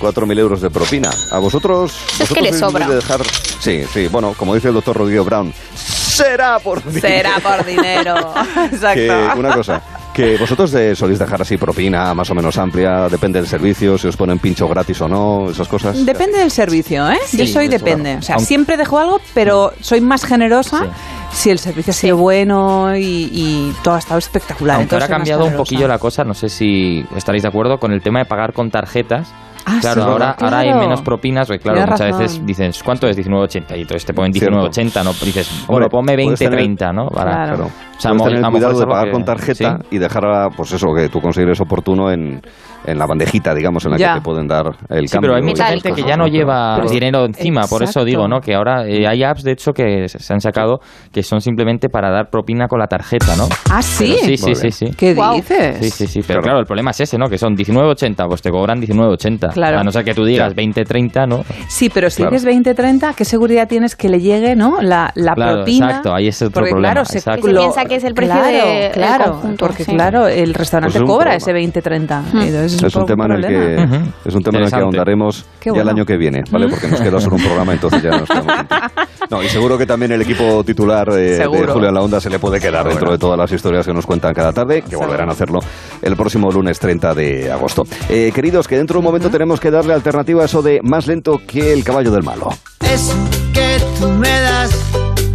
[0.00, 1.10] 4.000 euros de propina.
[1.30, 1.92] ¿A vosotros?
[1.92, 2.88] Es que vosotros le sobra.
[2.88, 3.20] de dejar...
[3.60, 4.08] Sí, sí.
[4.08, 8.14] Bueno, como dice el doctor Rodrigo Brown, será por Será por dinero.
[8.72, 8.94] Exacto.
[8.94, 9.82] que una cosa,
[10.14, 14.06] que vosotros eh, soléis dejar así propina más o menos amplia, depende del servicio, si
[14.06, 16.06] os ponen pincho gratis o no, esas cosas.
[16.06, 17.18] Depende del servicio, ¿eh?
[17.32, 18.04] Yo Sí, soy eso, depende.
[18.10, 18.18] claro.
[18.20, 20.84] O sea, Aunque- siempre dejo algo, pero soy más generosa
[21.32, 21.42] Sí.
[21.42, 24.76] si el servicio ha sido bueno y, y todo ha estado espectacular.
[24.76, 27.78] Aunque ahora ha soy cambiado un poquillo la cosa, no sé si estaréis de acuerdo
[27.78, 29.28] con el tema de pagar con tarjetas.
[29.66, 32.22] Ah, claro, sí, ahora, ahora hay menos propinas, porque claro, Tienes muchas razón.
[32.22, 33.76] veces dices, ¿cuánto es 19.80?
[33.76, 34.68] Y entonces te ponen Cierto.
[34.70, 35.12] 19.80, ¿no?
[35.12, 37.08] Dices, bueno, ponme puedes tener- 20.30, ¿no?
[37.08, 37.54] Para, Claro.
[37.56, 37.70] Claro.
[37.96, 39.86] O sea, Puedes mo- tener cuidado de pagar que- con tarjeta sí.
[39.92, 42.42] y dejar, pues eso, que tú consideres oportuno en,
[42.86, 44.08] en la bandejita, digamos, en la Ya.
[44.14, 45.30] que te pueden dar el Sí, cambio.
[45.30, 48.04] pero hay mucha gente que ya no lleva Pero- dinero encima, por eso Exacto.
[48.06, 48.40] digo, ¿no?
[48.40, 50.80] Que ahora eh, hay apps, de hecho, que se han sacado
[51.12, 53.48] que son simplemente para dar propina con la tarjeta, ¿no?
[53.70, 54.16] Ah, sí.
[54.20, 54.86] Pero sí, sí, sí, sí.
[54.96, 55.36] ¿Qué Guau.
[55.36, 55.78] dices?
[55.80, 56.42] Sí, sí, sí, pero Claro.
[56.42, 56.58] claro.
[56.60, 57.28] el problema es ese, ¿no?
[57.28, 59.48] Que son 19.80, pues te cobran 19.80.
[59.52, 59.78] Claro.
[59.78, 60.54] A no ser que tú digas Ya.
[60.56, 61.44] 20.30, ¿no?
[61.68, 62.32] Sí, pero si Claro.
[62.32, 64.80] dices 20-30, ¿qué seguridad tienes que le llegue, no?
[64.80, 65.86] La, la Claro, propina.
[65.86, 67.42] exacto, ahí es otro porque, problema, Claro, se, exacto.
[67.46, 69.92] Que se piensa que es el precio claro, de- claro, conjunto, Porque, sí.
[69.92, 71.36] claro, el restaurante Pues cobra problema.
[71.36, 72.20] ese 20-30.
[72.32, 72.38] Hmm.
[72.40, 74.04] Entonces Es un poco tema en el que Ujú.
[74.24, 75.82] es un tema en el que ahondaremos Qué ya bueno.
[75.82, 76.68] el año que viene, ¿vale?
[76.68, 78.54] Porque nos queda solo un programa, entonces ya nos quedamos.
[79.30, 81.72] No, y seguro que también el equipo titular eh, de Seguro.
[81.72, 84.04] Julio en la Onda se le puede quedar dentro de todas las historias que nos
[84.04, 85.60] cuentan cada tarde, que volverán a hacerlo
[86.02, 87.84] el próximo lunes 30 de agosto.
[88.10, 91.06] Eh, queridos, que dentro de un momento tenemos que darle alternativa a eso de más
[91.06, 92.50] lento que el caballo del malo.
[92.80, 93.14] Es
[93.54, 94.78] que tú me das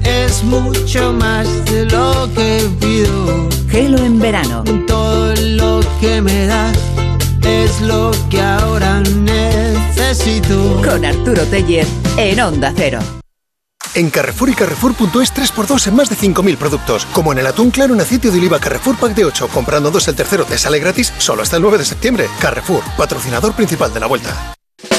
[0.05, 3.49] es mucho más de lo que pido.
[3.69, 4.63] Gelo en verano.
[4.87, 6.77] Todo lo que me das
[7.43, 10.81] es lo que ahora necesito.
[10.83, 11.85] Con Arturo Teller
[12.17, 12.99] en Onda Cero.
[13.95, 17.05] En Carrefour y Carrefour.es 3x2 en más de 5.000 productos.
[17.07, 19.47] Como en el atún claro en aceite de oliva Carrefour Pack de 8.
[19.47, 22.27] Comprando dos el tercero te sale gratis solo hasta el 9 de septiembre.
[22.39, 24.58] Carrefour, patrocinador principal de la vuelta.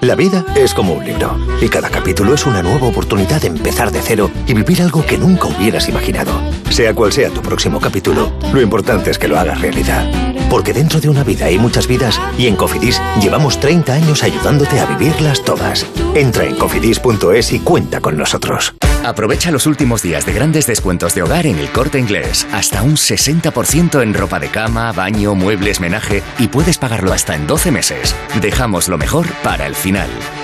[0.00, 3.90] La vida es como un libro y cada capítulo es una nueva oportunidad de empezar
[3.90, 6.32] de cero y vivir algo que nunca hubieras imaginado.
[6.70, 10.06] Sea cual sea tu próximo capítulo, lo importante es que lo hagas realidad.
[10.50, 14.78] Porque dentro de una vida hay muchas vidas y en Cofidis llevamos 30 años ayudándote
[14.78, 15.86] a vivirlas todas.
[16.14, 18.74] Entra en cofidis.es y cuenta con nosotros.
[19.06, 22.44] Aprovecha los últimos días de grandes descuentos de hogar en el corte inglés.
[22.52, 27.46] Hasta un 60% en ropa de cama, baño, muebles, menaje y puedes pagarlo hasta en
[27.46, 28.16] 12 meses.
[28.40, 29.95] Dejamos lo mejor para el final.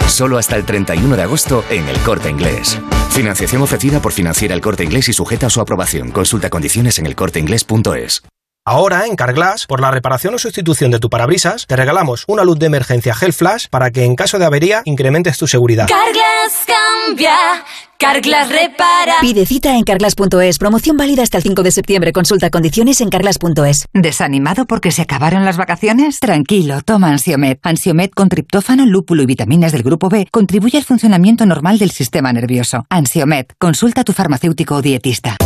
[0.07, 2.79] Solo hasta el 31 de agosto en el corte inglés.
[3.11, 6.11] Financiación ofrecida por Financiera el corte inglés y sujeta a su aprobación.
[6.11, 8.23] Consulta condiciones en elcorteinglés.es.
[8.65, 12.61] Ahora, en Carglass, por la reparación o sustitución de tu parabrisas, te regalamos una luz
[12.61, 15.89] de emergencia Gel Flash para que en caso de avería incrementes tu seguridad.
[15.89, 17.65] Carglass cambia,
[18.03, 19.15] Carglass repara.
[19.21, 20.59] Pide cita en carglass.es.
[20.59, 22.13] Promoción válida hasta el 5 de septiembre.
[22.13, 23.87] Consulta condiciones en carglass.es.
[23.93, 26.19] ¿Desanimado porque se acabaron las vacaciones?
[26.19, 27.59] Tranquilo, toma Ansiomed.
[27.63, 32.33] Ansiomed con triptófano, lúpulo y vitaminas del grupo B contribuye al funcionamiento normal del sistema
[32.33, 32.87] nervioso.
[32.91, 33.47] Ansiomed.
[33.57, 35.37] Consulta a tu farmacéutico o dietista.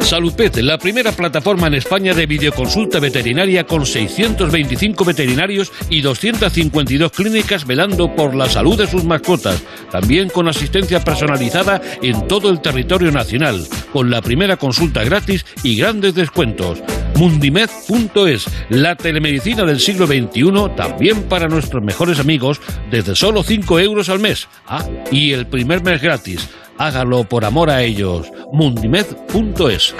[0.00, 7.64] Saludpet, la primera plataforma en España de videoconsulta veterinaria con 625 veterinarios y 252 clínicas
[7.64, 13.10] velando por la salud de sus mascotas, también con asistencia personalizada en todo el territorio
[13.10, 16.82] nacional, con la primera consulta gratis y grandes descuentos.
[17.16, 22.60] Mundimed.es, la telemedicina del siglo XXI, también para nuestros mejores amigos,
[22.90, 24.48] desde solo 5 euros al mes.
[24.66, 26.48] Ah, y el primer mes gratis.
[26.78, 28.26] Hágalo por amor a ellos.
[28.52, 29.94] Mundimed.es.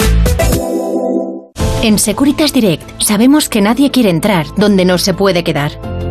[1.82, 5.89] En Securitas Direct sabemos que nadie quiere entrar donde no se puede quedar.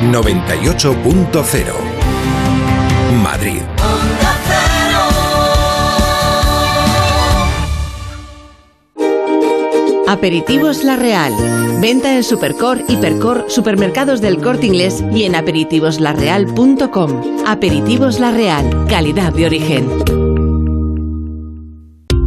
[0.00, 1.72] 98.0
[3.20, 3.62] Madrid.
[10.06, 11.32] Aperitivos La Real.
[11.80, 17.44] Venta en Supercor, Hipercor, supermercados del corte inglés y en aperitivoslarreal.com.
[17.46, 18.86] Aperitivos La Real.
[18.88, 20.27] Calidad de origen.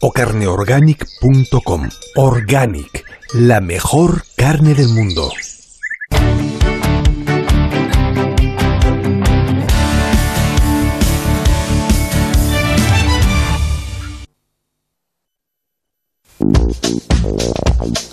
[0.00, 1.88] o carneorganic.com.
[2.16, 5.30] Organic, la mejor carne del mundo.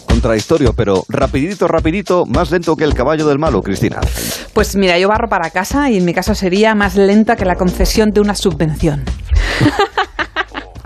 [0.08, 4.02] Contradictorio, pero rapidito, rapidito, más lento que el caballo del malo, Cristina.
[4.54, 7.56] Pues mira, yo barro para casa y en mi caso sería más lenta que la
[7.56, 9.06] concesión de una subvención.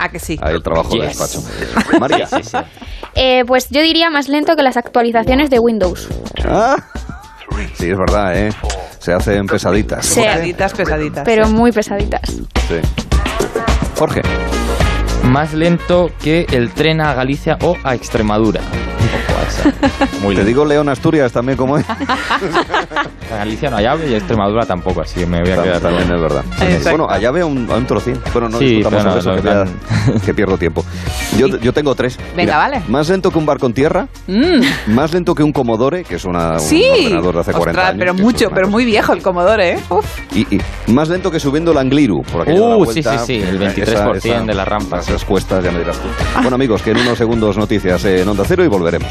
[0.02, 0.36] ¿A que sí?
[0.42, 1.16] Ahí el trabajo de Yes.
[1.18, 1.98] despacho.
[2.00, 2.28] María.
[3.14, 6.08] Eh, pues yo diría más lento que las actualizaciones de Windows.
[6.44, 6.76] Ah,
[7.74, 8.48] Sí, es verdad, ¿eh?
[8.98, 10.06] Se hacen pesaditas.
[10.06, 10.20] Sí.
[10.22, 11.22] Pesaditas, pesaditas.
[11.24, 12.22] Pero muy pesaditas.
[12.66, 12.80] Sí.
[13.98, 14.22] Jorge.
[15.24, 18.60] Más lento que el tren a Galicia o a Extremadura.
[20.22, 20.44] Muy Te lento.
[20.44, 21.84] digo León Asturias también como es.
[23.30, 26.20] Galicia no hay ave y Extremadura tampoco, así que me voy a quedar También es
[26.20, 26.44] verdad.
[26.60, 26.90] Exacto.
[26.90, 28.20] Bueno, allá veo un, a un trocín.
[28.32, 29.64] Bueno, no Sí, discutamos pero sobre no, eso,
[30.06, 30.84] no, que, que pierdo tiempo.
[31.38, 32.18] Yo, yo tengo tres.
[32.36, 32.82] Venga, vale.
[32.88, 36.24] Más lento que un barco en tierra, Mm, más lento que un Commodore, que es
[36.24, 36.84] una, sí.
[36.84, 37.98] un ordenador de hace 40 Ostras, años.
[37.98, 38.72] pero que es mucho, una pero cosa.
[38.72, 39.78] muy viejo el Commodore, ¿eh?
[39.88, 40.04] Uf.
[40.34, 42.22] Y, y más lento que subiendo el Angliru.
[42.22, 44.64] Por aquello de la Uh, sí, vuelta, sí, sí, el esa- 23% esa- de la
[44.64, 46.08] rampa, Esas cuestas, ya me dirás tú.
[46.40, 49.10] Bueno, amigos, que en unos segundos noticias en Onda Cero y volveremos.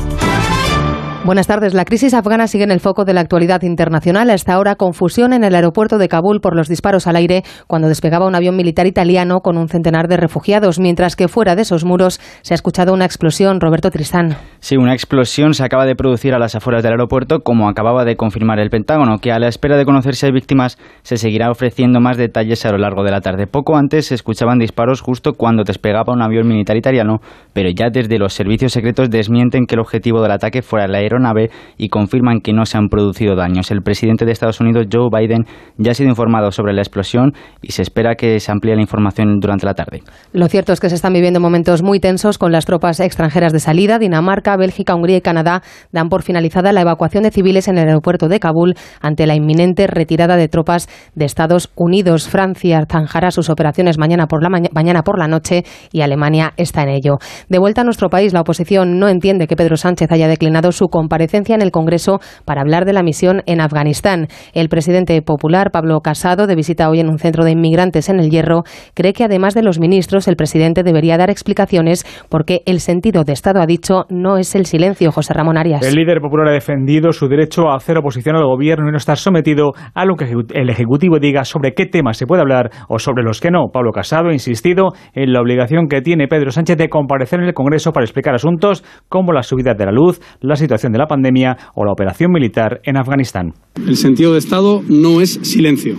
[1.23, 1.75] Buenas tardes.
[1.75, 4.31] La crisis afgana sigue en el foco de la actualidad internacional.
[4.31, 8.25] Hasta ahora, confusión en el aeropuerto de Kabul por los disparos al aire cuando despegaba
[8.25, 12.19] un avión militar italiano con un centenar de refugiados, mientras que fuera de esos muros
[12.41, 13.61] se ha escuchado una explosión.
[13.61, 14.35] Roberto Tristán.
[14.61, 18.15] Sí, una explosión se acaba de producir a las afueras del aeropuerto, como acababa de
[18.15, 21.99] confirmar el Pentágono, que a la espera de conocer si hay víctimas se seguirá ofreciendo
[21.99, 23.45] más detalles a lo largo de la tarde.
[23.45, 27.19] Poco antes se escuchaban disparos justo cuando despegaba un avión militar italiano,
[27.53, 31.49] pero ya desde los servicios secretos desmienten que el objetivo del ataque fuera el aeronave
[31.77, 33.71] y confirman que no se han producido daños.
[33.71, 35.45] El presidente de Estados Unidos, Joe Biden,
[35.77, 39.39] ya ha sido informado sobre la explosión y se espera que se amplíe la información
[39.39, 40.01] durante la tarde.
[40.33, 43.59] Lo cierto es que se están viviendo momentos muy tensos con las tropas extranjeras de
[43.59, 43.99] salida.
[43.99, 48.27] Dinamarca, Bélgica, Hungría y Canadá dan por finalizada la evacuación de civiles en el aeropuerto
[48.27, 52.27] de Kabul ante la inminente retirada de tropas de Estados Unidos.
[52.27, 56.89] Francia zanjará sus operaciones mañana por la, mañana por la noche y Alemania está en
[56.89, 57.17] ello.
[57.49, 60.87] De vuelta a nuestro país, la oposición no entiende que Pedro Sánchez haya declinado su
[61.01, 64.27] comparecencia en el Congreso para hablar de la misión en Afganistán.
[64.53, 68.29] El presidente popular, Pablo Casado, de visita hoy en un centro de inmigrantes en el
[68.29, 68.61] Hierro,
[68.93, 73.33] cree que además de los ministros, el presidente debería dar explicaciones porque el sentido de
[73.33, 75.11] Estado, ha dicho, no es el silencio.
[75.11, 75.81] José Ramón Arias.
[75.81, 79.17] El líder popular ha defendido su derecho a hacer oposición al gobierno y no estar
[79.17, 83.23] sometido a lo que el Ejecutivo diga sobre qué temas se puede hablar o sobre
[83.23, 83.69] los que no.
[83.73, 87.53] Pablo Casado ha insistido en la obligación que tiene Pedro Sánchez de comparecer en el
[87.53, 91.57] Congreso para explicar asuntos como la subida de la luz, la situación de la pandemia
[91.75, 93.53] o la operación militar en Afganistán.
[93.87, 95.95] El sentido de Estado no es silencio,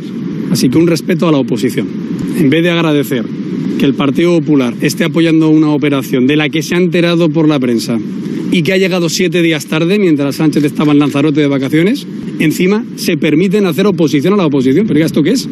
[0.50, 1.88] así que un respeto a la oposición.
[2.38, 3.24] En vez de agradecer
[3.78, 7.48] que el Partido Popular esté apoyando una operación de la que se ha enterado por
[7.48, 7.96] la prensa
[8.52, 12.07] y que ha llegado siete días tarde mientras Sánchez estaba en Lanzarote de vacaciones,
[12.38, 14.87] encima se permiten hacer oposición a la oposición.
[14.87, 15.48] ¿Pero esto qué es?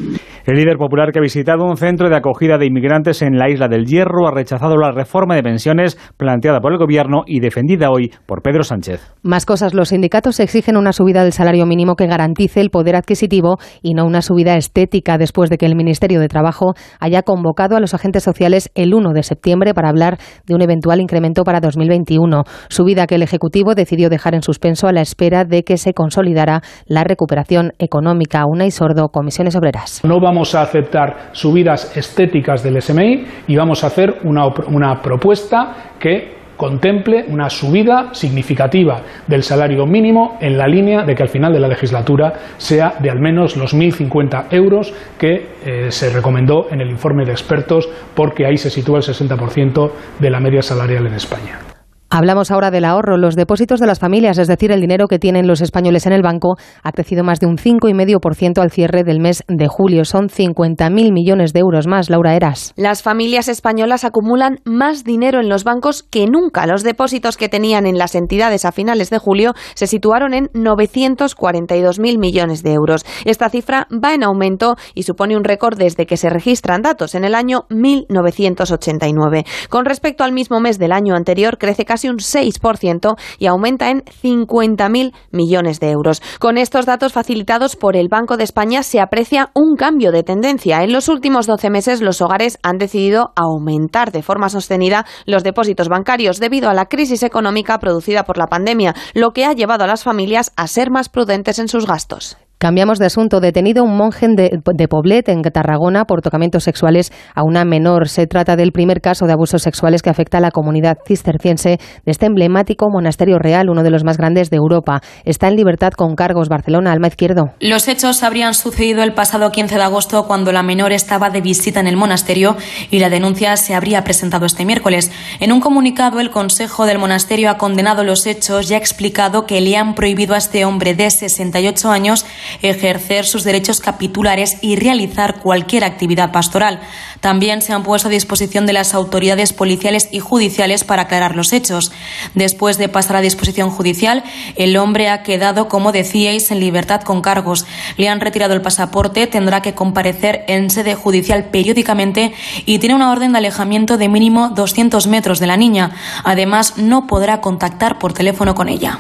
[0.47, 3.69] El líder popular que ha visitado un centro de acogida de inmigrantes en la isla
[3.69, 8.11] del Hierro ha rechazado la reforma de pensiones planteada por el gobierno y defendida hoy
[8.27, 9.01] por Pedro Sánchez.
[9.31, 9.75] Más cosas.
[9.75, 14.05] Los sindicatos exigen una subida del salario mínimo que garantice el poder adquisitivo y no
[14.05, 18.25] una subida estética después de que el Ministerio de Trabajo haya convocado a los agentes
[18.25, 22.43] sociales el 1 de septiembre para hablar de un eventual incremento para 2021.
[22.71, 26.63] Subida que el Ejecutivo decidió dejar en suspenso a la espera de que se consolidara
[26.87, 28.47] la recuperación económica.
[28.49, 33.87] Una y sordo, comisiones obreras vamos a aceptar subidas estéticas del SMI y vamos a
[33.87, 41.05] hacer una, una propuesta que contemple una subida significativa del salario mínimo en la línea
[41.05, 45.53] de que al final de la legislatura sea de al menos los 1.050 euros que
[45.65, 50.31] eh, se recomendó en el informe de expertos porque ahí se sitúa el 60% de
[50.31, 51.70] la media salarial en España.
[52.13, 53.17] Hablamos ahora del ahorro.
[53.17, 56.23] Los depósitos de las familias, es decir, el dinero que tienen los españoles en el
[56.23, 60.05] banco, ha crecido más de un 5,5% al cierre del mes de julio.
[60.05, 62.11] Son 50.000 millones de euros más.
[62.11, 62.73] Laura Eras.
[62.75, 66.67] Las familias españolas acumulan más dinero en los bancos que nunca.
[66.67, 72.19] Los depósitos que tenían en las entidades a finales de julio se situaron en 942.000
[72.19, 73.07] millones de euros.
[73.25, 77.25] Esta cifra va en aumento y supone un récord desde que se registran datos en
[77.25, 79.45] el año 1989.
[79.69, 84.03] Con respecto al mismo mes del año anterior, crece casi un 6% y aumenta en
[84.05, 86.23] 50.000 millones de euros.
[86.39, 90.83] Con estos datos facilitados por el Banco de España se aprecia un cambio de tendencia.
[90.83, 95.89] En los últimos 12 meses los hogares han decidido aumentar de forma sostenida los depósitos
[95.89, 99.89] bancarios debido a la crisis económica producida por la pandemia, lo que ha llevado a
[99.89, 102.37] las familias a ser más prudentes en sus gastos.
[102.61, 103.41] Cambiamos de asunto.
[103.41, 108.11] Detenido un monje de, de, Poblet, en Tarragona, por tocamientos sexuales a una menor.
[108.11, 112.11] Se trata del primer caso de abusos sexuales que afecta a la comunidad cisterciense de
[112.11, 115.01] este emblemático monasterio real, uno de los más grandes de Europa.
[115.25, 116.51] Está en libertad con cargos.
[116.51, 117.55] Barcelona, Alma Izquierdo.
[117.61, 121.81] Los hechos habrían sucedido el pasado 15 de agosto cuando la menor estaba de visita
[121.81, 122.59] en el monasterio
[122.91, 125.11] y la denuncia se habría presentado este miércoles.
[125.41, 129.63] En un comunicado, el Consejo del Monasterio ha condenado los hechos y ha explicado que
[129.63, 132.27] le han prohibido a este hombre de 68 años
[132.63, 136.81] ejercer sus derechos capitulares y realizar cualquier actividad pastoral.
[137.21, 141.53] También se han puesto a disposición de las autoridades policiales y judiciales para aclarar los
[141.53, 141.93] hechos.
[142.35, 144.25] Después de pasar a disposición judicial,
[144.57, 147.67] el hombre ha quedado, como decíais, en libertad con cargos.
[147.97, 152.33] Le han retirado el pasaporte, tendrá que comparecer en sede judicial periódicamente
[152.65, 155.91] y tiene una orden de alejamiento de mínimo 200 metros de la niña.
[156.25, 158.99] Además, no podrá contactar por teléfono con ella.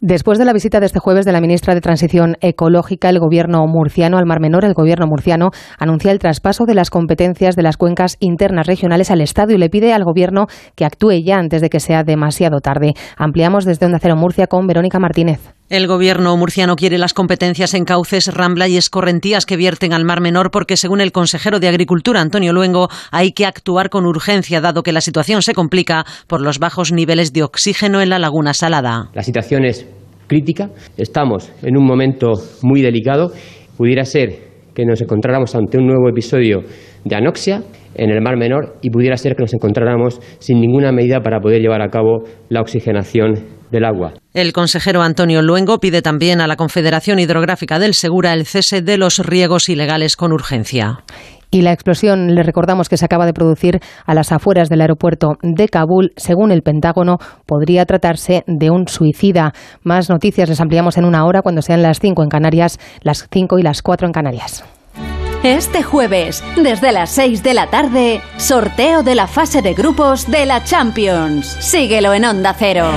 [0.00, 3.66] Después de la visita de este jueves de la ministra de Transición Ecológica, el gobierno
[3.66, 7.76] murciano al Mar Menor, el gobierno murciano anuncia el traspaso de las competencias de las
[7.76, 11.68] cuencas internas regionales al Estado y le pide al gobierno que actúe ya antes de
[11.68, 12.94] que sea demasiado tarde.
[13.16, 15.57] Ampliamos desde Onda Cero Murcia con Verónica Martínez.
[15.70, 20.22] El gobierno murciano quiere las competencias en cauces, rambla y escorrentías que vierten al Mar
[20.22, 24.82] Menor porque, según el consejero de Agricultura, Antonio Luengo, hay que actuar con urgencia dado
[24.82, 29.10] que la situación se complica por los bajos niveles de oxígeno en la laguna salada.
[29.12, 29.86] La situación es
[30.26, 30.70] crítica.
[30.96, 33.30] Estamos en un momento muy delicado.
[33.76, 36.60] Pudiera ser que nos encontráramos ante un nuevo episodio
[37.04, 37.62] de anoxia
[37.94, 41.60] en el Mar Menor y pudiera ser que nos encontráramos sin ninguna medida para poder
[41.60, 44.14] llevar a cabo la oxigenación del agua.
[44.34, 48.98] El consejero Antonio Luengo pide también a la Confederación Hidrográfica del Segura el cese de
[48.98, 51.04] los riegos ilegales con urgencia.
[51.50, 55.38] Y la explosión, le recordamos que se acaba de producir a las afueras del aeropuerto
[55.42, 56.12] de Kabul.
[56.16, 59.52] Según el Pentágono, podría tratarse de un suicida.
[59.82, 63.58] Más noticias les ampliamos en una hora cuando sean las 5 en Canarias, las 5
[63.58, 64.77] y las 4 en Canarias.
[65.44, 70.44] Este jueves, desde las 6 de la tarde, sorteo de la fase de grupos de
[70.46, 71.46] la Champions.
[71.60, 72.90] Síguelo en Onda Cero.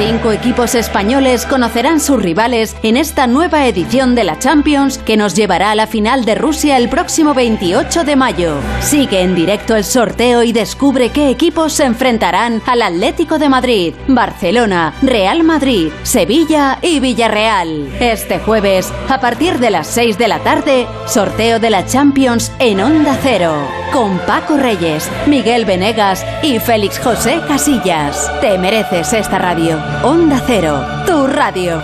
[0.00, 5.34] Cinco equipos españoles conocerán sus rivales en esta nueva edición de la Champions que nos
[5.34, 8.54] llevará a la final de Rusia el próximo 28 de mayo.
[8.80, 13.94] Sigue en directo el sorteo y descubre qué equipos se enfrentarán al Atlético de Madrid,
[14.08, 17.92] Barcelona, Real Madrid, Sevilla y Villarreal.
[18.00, 22.80] Este jueves, a partir de las 6 de la tarde, sorteo de la Champions en
[22.80, 23.52] Onda Cero.
[23.92, 28.30] Con Paco Reyes, Miguel Venegas y Félix José Casillas.
[28.40, 29.89] Te mereces esta radio.
[30.02, 31.82] Onda Cero, tu radio.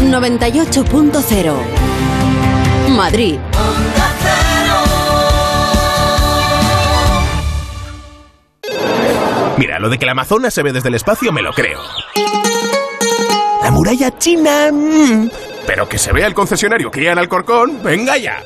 [0.00, 1.54] ...98.0...
[2.90, 3.38] Madrid.
[9.56, 11.80] Mira, lo de que la Amazonas se ve desde el espacio me lo creo.
[13.62, 14.70] La muralla china...
[14.72, 15.30] mm,
[15.70, 18.42] Pero que se vea el concesionario Kia en Alcorcón, venga ya.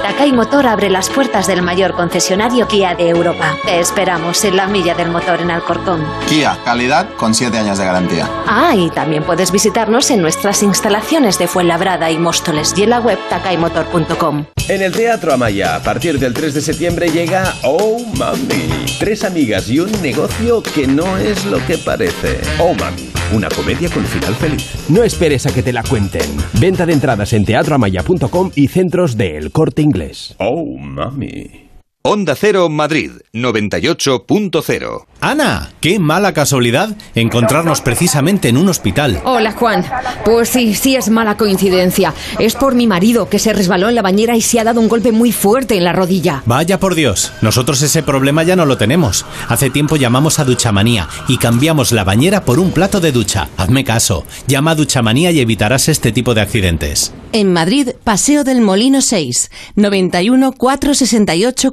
[0.00, 3.56] Takai Motor abre las puertas del mayor concesionario Kia de Europa.
[3.64, 6.06] Te esperamos en la milla del motor en Alcorcón.
[6.28, 8.30] Kia, calidad con 7 años de garantía.
[8.46, 13.00] Ah, y también puedes visitarnos en nuestras instalaciones de Fuenlabrada y Móstoles y en la
[13.00, 14.44] web takaimotor.com.
[14.68, 18.86] En el Teatro Amaya, a partir del 3 de septiembre llega Oh Mami.
[19.00, 22.40] Tres amigas y un negocio que no es lo que parece.
[22.60, 24.74] Oh Mami, una comedia con final feliz.
[24.88, 26.22] No esperes a que te la cuenten.
[26.60, 30.34] Venta de entradas en teatroamaya.com y centros de El Corte Inglés.
[30.38, 31.71] Oh Mami.
[32.04, 35.06] Onda Cero Madrid 98.0.
[35.20, 39.20] Ana, qué mala casualidad encontrarnos precisamente en un hospital.
[39.24, 39.84] Hola Juan.
[40.24, 42.12] Pues sí, sí es mala coincidencia.
[42.40, 44.88] Es por mi marido que se resbaló en la bañera y se ha dado un
[44.88, 46.42] golpe muy fuerte en la rodilla.
[46.44, 49.24] Vaya por Dios, nosotros ese problema ya no lo tenemos.
[49.48, 53.48] Hace tiempo llamamos a Duchamanía y cambiamos la bañera por un plato de ducha.
[53.56, 57.14] Hazme caso, llama a Duchamanía y evitarás este tipo de accidentes.
[57.30, 61.72] En Madrid, Paseo del Molino 6, 91 468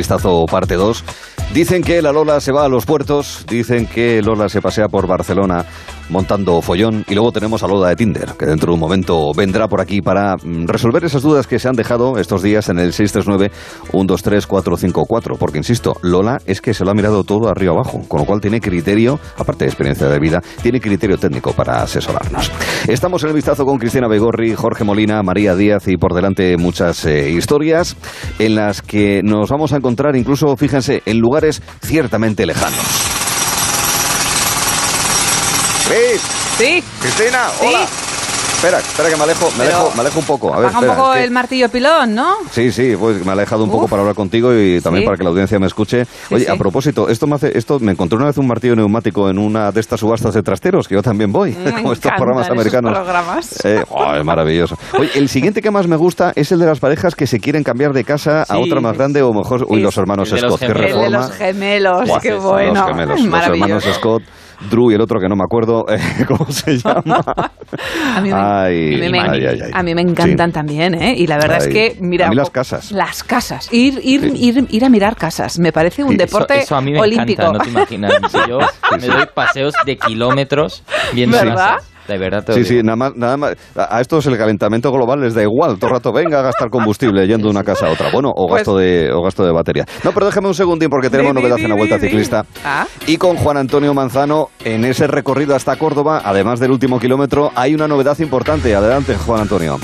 [0.00, 1.04] vistazo parte 2.
[1.52, 5.06] Dicen que la Lola se va a los puertos, dicen que Lola se pasea por
[5.06, 5.66] Barcelona
[6.10, 9.68] montando follón y luego tenemos a Lola de Tinder, que dentro de un momento vendrá
[9.68, 12.92] por aquí para mm, resolver esas dudas que se han dejado estos días en el
[12.92, 18.26] 639-123-454, porque insisto, Lola es que se lo ha mirado todo arriba abajo, con lo
[18.26, 22.50] cual tiene criterio, aparte de experiencia de vida, tiene criterio técnico para asesorarnos.
[22.88, 27.04] Estamos en el vistazo con Cristina Begorri, Jorge Molina, María Díaz y por delante muchas
[27.06, 27.96] eh, historias
[28.38, 33.29] en las que nos vamos a encontrar incluso, fíjense, en lugares ciertamente lejanos.
[36.56, 36.84] Sí.
[37.00, 37.86] Cristina, hola.
[38.60, 40.52] Espera, espera que me alejo, me Pero- alejo, me alejo un poco.
[40.52, 42.34] A ver, Baja un espera, poco es que- el martillo pilón, ¿no?
[42.52, 45.06] Sí, sí, pues me he alejado un poco para hablar contigo y también Sí.
[45.06, 46.04] para que la audiencia me escuche.
[46.30, 46.50] Oye, sí.
[46.50, 49.72] a propósito, esto me hace, esto me encontré una vez un martillo neumático en una
[49.72, 52.92] de estas subastas de trasteros, que yo también voy, Me como estos programas americanos.
[52.92, 53.64] programas.
[53.64, 54.76] Eh, oh, es maravilloso.
[54.98, 57.64] Oye, el siguiente que más me gusta es el de las parejas que se quieren
[57.64, 60.66] cambiar de casa a otra más grande o mejor, uy, los hermanos los Scott, qué
[60.66, 60.84] gemelos.
[60.84, 61.18] El de reforma.
[61.28, 62.86] los gemelos, qué los bueno.
[62.86, 63.84] gemelos, los hermanos.
[63.94, 64.22] Scott,
[64.68, 67.24] Drew y el otro que no me acuerdo eh, cómo se llama.
[68.16, 69.70] A mí me, Ay, a mí me- ay, ay, ay.
[69.72, 71.14] a mí me encantan también, ¿eh?
[71.16, 71.68] Y la verdad Ay.
[71.68, 72.26] es que, mira...
[72.26, 72.90] A mí las casas.
[72.90, 73.72] Las casas.
[73.72, 74.44] Ir, ir, Sí.
[74.48, 75.58] ir, ir a mirar casas.
[75.60, 77.42] Me parece un Sí, eso- deporte Eso a mí me olímpico.
[77.42, 78.12] encanta, no te imaginas.
[78.32, 78.58] Si yo
[78.98, 80.82] me doy paseos de kilómetros
[81.14, 81.54] viendo ¿Verdad?
[81.76, 81.88] casas.
[82.08, 82.68] De verdad te Sí, digo.
[82.68, 83.54] sí, nada más, nada más.
[83.76, 85.76] A estos el calentamiento global les da igual.
[85.78, 88.10] Todo el rato venga a gastar combustible yendo de una casa a otra.
[88.12, 89.84] Bueno, o Pues- gasto de o gasto de batería.
[90.02, 92.06] No, pero déjame un segundín porque tenemos Di, novedad di, en la di, Vuelta di.
[92.08, 92.44] Ciclista.
[92.64, 92.86] Ah.
[93.06, 97.74] Y con Juan Antonio Manzano, en ese recorrido hasta Córdoba, además del último kilómetro, hay
[97.74, 98.74] una novedad importante.
[98.74, 99.78] Adelante, Juan Antonio.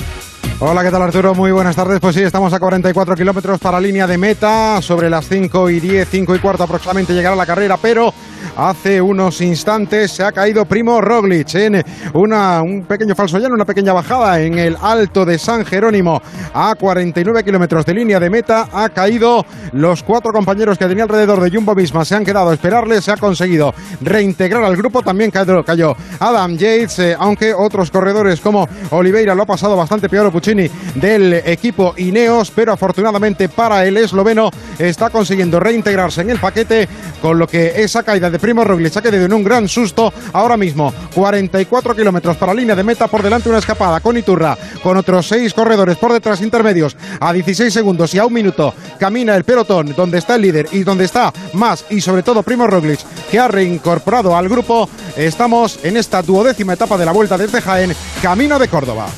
[0.58, 1.34] Hola, ¿qué tal Arturo?
[1.34, 2.00] Muy buenas tardes.
[2.00, 4.80] Pues sí, estamos a 44 kilómetros para línea de meta.
[4.80, 8.10] Sobre las 5 y 10, 5 y cuarto aproximadamente llegará la carrera, pero
[8.56, 11.82] hace unos instantes se ha caído Primo Roglic en
[12.14, 16.20] una, un pequeño falso llano, una pequeña bajada en el alto de San Jerónimo
[16.54, 18.68] a 49 kilómetros de línea de meta.
[18.72, 22.04] Ha caído los cuatro compañeros que tenía alrededor de Jumbo Visma.
[22.04, 25.02] Se han quedado a esperarle, se ha conseguido reintegrar al grupo.
[25.02, 30.08] También cayó, cayó Adam Yates, eh, aunque otros corredores como Oliveira lo ha pasado bastante
[30.08, 36.38] peor Puccini del equipo Ineos, pero afortunadamente para el esloveno está consiguiendo reintegrarse en el
[36.38, 36.88] paquete,
[37.20, 40.14] con lo que esa caída de Primo Roglic ha quedado en un gran susto.
[40.32, 44.96] Ahora mismo, 44 kilómetros para línea de meta, por delante una escapada con Iturra, con
[44.96, 49.42] otros seis corredores por detrás intermedios, a 16 segundos y a un minuto camina el
[49.42, 53.40] pelotón donde está el líder y donde está más y sobre todo Primo Roglic, que
[53.40, 54.88] ha reincorporado al grupo.
[55.16, 59.08] Estamos en esta duodécima etapa de la vuelta desde Jaén, camino de Córdoba.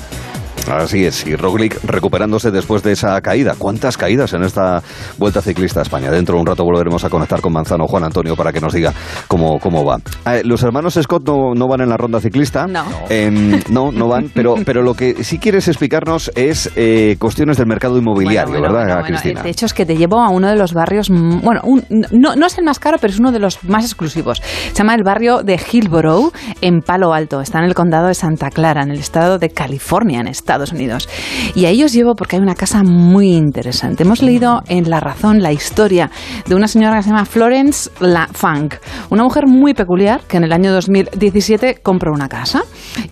[0.71, 3.55] Así es, y Roglic recuperándose después de esa caída.
[3.57, 4.83] ¿Cuántas caídas en esta
[5.17, 6.11] Vuelta Ciclista a España?
[6.11, 8.93] Dentro de un rato volveremos a conectar con Manzano Juan Antonio para que nos diga
[9.29, 9.99] cómo, cómo va.
[10.27, 12.67] Eh, los hermanos Scott no, no van en la ronda ciclista.
[12.67, 12.85] No.
[13.09, 17.67] Em, no, no van, pero, pero lo que sí quieres explicarnos es eh, cuestiones del
[17.67, 19.43] mercado inmobiliario, Bueno, bueno, ¿verdad, bueno, Cristina?
[19.43, 22.37] De hecho, es que te llevo a uno de los barrios, mm, bueno, un- no,
[22.37, 24.43] no es el más caro, pero es uno de los más exclusivos.
[24.43, 27.41] Se llama el barrio de Hillborough, en Palo Alto.
[27.41, 30.29] Está en el condado de Santa Clara, en el estado de California, en
[30.73, 31.09] Unidos.
[31.55, 34.03] Y ahí os llevo porque hay una casa muy interesante.
[34.03, 36.11] Hemos leído en La Razón la historia
[36.47, 38.75] de una señora que se llama Florence La Funk,
[39.11, 42.63] una mujer muy peculiar que en el año 2017 compró una casa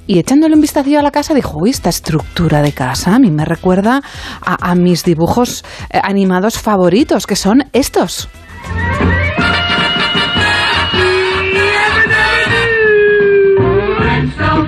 [0.06, 3.30] y echándole un vistacillo a la casa dijo, uy, esta estructura de casa a mí
[3.30, 4.02] me recuerda
[4.40, 8.28] a, a mis dibujos eh, animados favoritos, que son estos.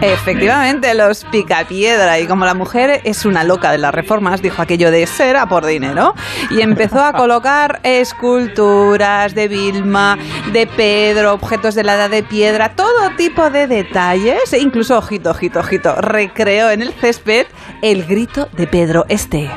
[0.00, 2.18] Efectivamente, los picapiedra.
[2.18, 5.66] Y como la mujer es una loca de las reformas, dijo aquello de será por
[5.66, 6.14] dinero.
[6.50, 10.18] Y empezó a colocar esculturas de Vilma,
[10.52, 14.52] de Pedro, objetos de la edad de piedra, todo tipo de detalles.
[14.52, 17.46] E incluso, ojito, ojito, ojito, recreó en el césped
[17.82, 19.50] el grito de Pedro este.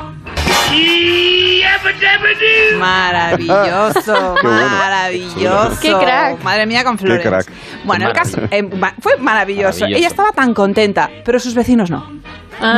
[2.78, 4.68] Maravilloso, Qué bueno.
[4.78, 5.80] maravilloso.
[5.80, 6.42] Qué crack.
[6.42, 7.26] Madre mía con Qué Flores.
[7.26, 7.46] crack.
[7.84, 9.80] Bueno, el Qué caso eh, ma- fue maravilloso.
[9.80, 9.86] Maravilloso.
[9.98, 12.20] Ella estaba tan contenta, pero sus vecinos no.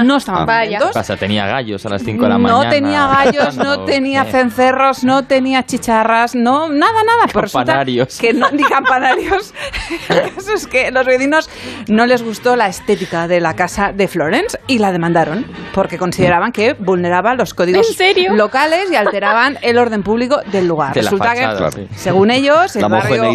[0.05, 0.93] no estaban ¿Qué contentos.
[0.93, 1.17] pasa?
[1.17, 2.71] Tenía gallos a las 5 de la No mañana.
[2.71, 4.31] tenía gallos, no tenía ¿qué?
[4.33, 7.27] cencerros, no tenía chicharras, no, nada, nada.
[7.27, 8.19] Resulta Campanarios.
[8.19, 9.53] Que no, ni campanarios.
[10.09, 11.51] El caso es que los vecinos
[11.89, 16.53] no les gustó la estética de la casa de Florence y la demandaron porque consideraban
[16.53, 18.33] que vulneraba los códigos ¿En serio?
[18.35, 20.95] locales y alteraban el orden público del lugar.
[20.95, 21.89] De Resulta fachada, que, sí.
[21.97, 23.29] según ellos, el La barrio, de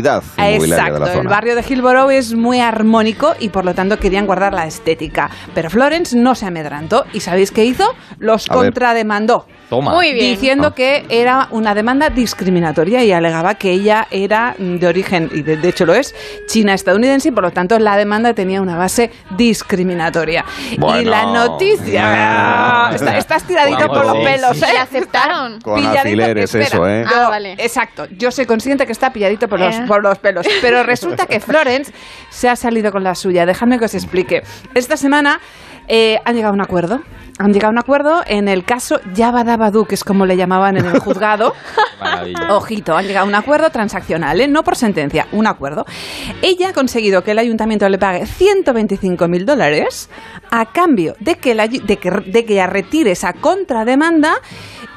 [0.56, 4.54] exacto, la el barrio de Hillborough es muy armónico y por lo tanto querían guardar
[4.54, 5.30] la estética.
[5.54, 7.94] Pero Florence no se amedrantó y ¿sabéis qué hizo?
[8.20, 8.74] Los A ver.
[9.70, 9.94] Toma.
[9.94, 10.34] Muy bien.
[10.34, 10.76] Diciendo Ah.
[10.76, 15.70] que era una demanda discriminatoria y alegaba que ella era de origen, y de, de
[15.70, 16.16] hecho lo es,
[16.48, 20.44] china-estadounidense y por lo tanto la demanda tenía una base discriminatoria.
[20.72, 22.02] Y la noticia...
[22.04, 24.74] ah, está- estás tiradito por los sí, pelos, ¿Y ¿eh?
[24.74, 25.62] la aceptaron?
[25.62, 27.06] Con Pilladito- alfileres, eso, ¿eh?
[27.08, 27.54] yo- Ah, vale.
[27.60, 29.84] Exacto, yo soy consciente que está pilladito por los, Eh.
[29.88, 31.94] por los pelos, pero resulta que Florence
[32.32, 33.46] se ha salido con la suya.
[33.46, 34.42] Dejadme que os explique.
[34.74, 35.40] Esta semana
[35.90, 37.02] eh, han llegado a un acuerdo.
[37.40, 40.86] Han llegado a un acuerdo en el caso Yabadabadu, que es como le llamaban en
[40.86, 41.54] el juzgado.
[42.50, 44.48] Ojito, han llegado a un acuerdo transaccional, ¿eh?
[44.48, 45.86] no por sentencia, un acuerdo.
[46.42, 50.10] Ella ha conseguido que el ayuntamiento le pague 125 mil dólares
[50.52, 54.36] a cambio de que, la de, que, de que ella retire esa contrademanda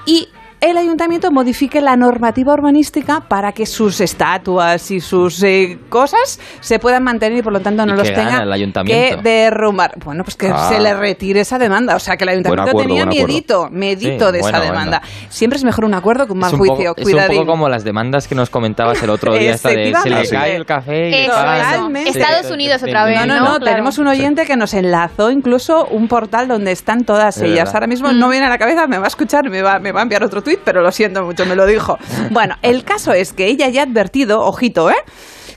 [0.04, 0.28] y
[0.62, 6.78] el ayuntamiento modifique la normativa urbanística para que sus estatuas y sus eh, cosas se
[6.78, 9.92] puedan mantener y por lo tanto no ¿Y los tenga el que derrumbar.
[10.04, 10.68] Bueno, pues que Ah.
[10.68, 11.96] se le retire esa demanda.
[11.96, 15.00] O sea, que el ayuntamiento acuerdo, tenía miedito, miedito Sí, de esa demanda.
[15.00, 15.14] bueno.
[15.30, 16.94] Siempre es mejor un acuerdo que un mal es un juicio.
[16.94, 19.92] poco, es un poco como las demandas que nos comentabas el otro día, esta de
[20.02, 22.18] se le cae el café y Eso, eso.
[22.18, 23.40] Estados Unidos otra vez, No, no, ¿no?
[23.40, 23.64] no, Claro.
[23.64, 27.74] tenemos un oyente que nos enlazó incluso un portal donde están todas ellas.
[27.74, 30.00] Ahora mismo no viene a la cabeza, me va a escuchar, me va, me va
[30.00, 31.98] a enviar otro pero lo siento mucho, me lo dijo.
[32.30, 34.96] Bueno, el caso es que ella ya ha advertido, ojito, ¿eh?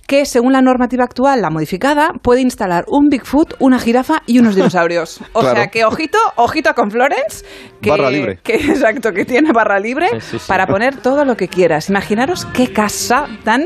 [0.08, 4.56] Que según la normativa actual, la modificada, puede instalar un Bigfoot, una jirafa y unos
[4.56, 5.20] dinosaurios.
[5.34, 5.56] O Claro.
[5.56, 7.46] sea que ojito, ojito con Florence,
[7.82, 8.40] que, Barra libre.
[8.44, 10.46] que- exacto, que tiene barra libre Sí, sí, sí.
[10.48, 11.90] para poner todo lo que quieras.
[11.90, 13.64] Imaginaros qué casa tan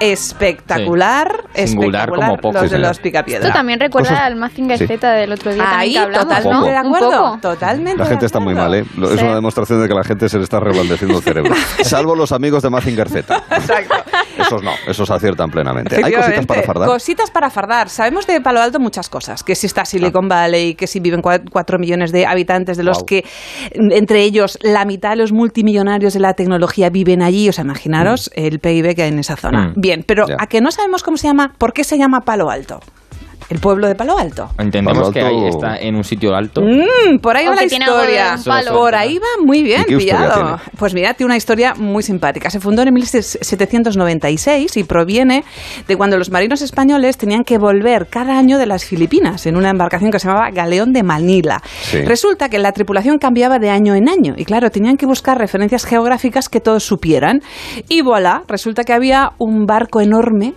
[0.00, 1.68] espectacular, Sí.
[1.68, 2.52] Singular espectacular como poco.
[2.54, 2.88] los Sí, de señor.
[2.88, 3.44] los picapiedras.
[3.46, 4.86] Esto también recuerda Cosas- al Mazinger Sí.
[4.86, 6.80] Z del otro día Ahí, hablamos, totalmente de ¿no?
[6.80, 7.38] Un acuerdo.
[7.40, 7.98] Totalmente.
[7.98, 8.74] La de gente está muy mal.
[8.74, 8.84] ¿eh?
[9.12, 11.54] Es una demostración de que la gente se le está reblandeciendo el cerebro.
[11.82, 13.36] Salvo los amigos de Mazinger Z.
[13.50, 13.94] Exacto.
[14.38, 15.96] Esos no, esos aciertan plenamente.
[16.04, 16.88] Hay cositas para fardar.
[16.88, 17.88] Cositas para fardar.
[17.88, 19.42] Sabemos de Palo Alto muchas cosas.
[19.42, 23.04] Que si está Silicon Valley, que si viven cua- cuatro millones de habitantes, de los
[23.04, 23.24] que
[23.78, 27.48] mm, entre ellos la mitad de los multimillonarios de la tecnología viven allí.
[27.48, 29.68] O sea, imaginaros el PIB que hay en esa zona.
[29.68, 29.80] Mm.
[29.80, 30.26] Bien, pero.
[30.38, 31.52] ¿a que no sabemos cómo se llama?
[31.58, 32.80] ¿Por qué se llama Palo Alto?
[33.52, 34.48] El pueblo de Palo Alto.
[34.58, 36.62] Entendemos Palo que ahí está en un sitio alto.
[36.62, 38.36] Mm, por ahí O va la historia.
[38.72, 40.60] Por ahí va muy bien ¿Y qué historia pillado.
[40.78, 42.48] Pues mira, tiene una historia muy simpática.
[42.48, 45.44] Se fundó en 1796 y proviene
[45.86, 49.68] de cuando los marinos españoles tenían que volver cada año de las Filipinas en una
[49.68, 51.60] embarcación que se llamaba Galeón de Manila.
[51.82, 52.00] Sí.
[52.06, 55.84] Resulta que la tripulación cambiaba de año en año y claro, tenían que buscar referencias
[55.84, 57.40] geográficas que todos supieran.
[57.90, 60.54] Y voilà, resulta que había un barco enorme,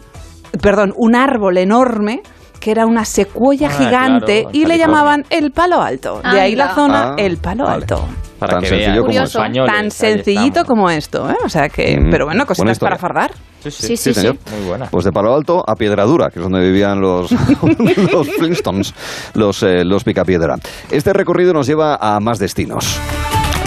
[0.61, 2.21] perdón, un árbol enorme
[2.65, 6.19] que era una secuoya Ah, gigante claro, y le llamaban el Palo Alto.
[6.23, 7.75] De ahí la zona Ah, el Palo vale.
[7.83, 8.07] Alto.
[8.39, 11.35] Para Tan que sencillo como españoles, Tan sencillito como esto, ¿eh?
[11.45, 13.33] O sea que, Mm, pero bueno, cositas para fardar.
[13.59, 14.19] Sí, sí, Sí, sí, sí.
[14.19, 14.37] señor.
[14.57, 14.87] Muy buena.
[14.89, 17.29] Pues de Palo Alto a Piedradura, que es donde vivían los,
[18.11, 18.95] los Flintstones,
[19.35, 20.55] los, eh, los Picapiedra.
[20.89, 22.99] Este recorrido nos lleva a más destinos.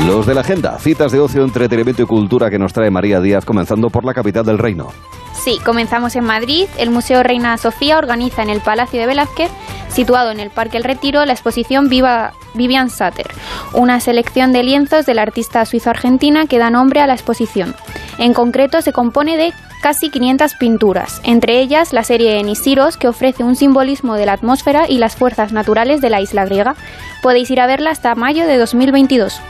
[0.06, 3.44] Los de la agenda, citas de ocio, entretenimiento y cultura que nos trae María Díaz,
[3.44, 4.88] comenzando por la capital del reino.
[5.34, 6.66] Sí, comenzamos en Madrid.
[6.78, 9.50] El Museo Reina Sofía organiza en el Palacio de Velázquez,
[9.88, 13.28] situado en el Parque El Retiro, la exposición Vivian Satter,
[13.74, 17.74] una selección de lienzos de la artista suizo-argentina que da nombre a la exposición.
[18.18, 23.44] En concreto, se compone de casi 500 pinturas, entre ellas la serie Enisiros, que ofrece
[23.44, 26.74] un simbolismo de la atmósfera y las fuerzas naturales de la isla griega.
[27.22, 29.40] Podéis ir a verla hasta mayo de 2022.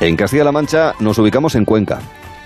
[0.00, 1.98] En Castilla-La Mancha nos ubicamos en Cuenca.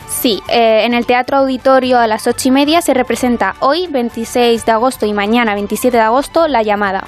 [0.08, 4.64] Sí, eh, en el Teatro Auditorio a las ocho y media se representa hoy, 26
[4.64, 7.04] de agosto, y mañana, 27 de agosto, La Llamada.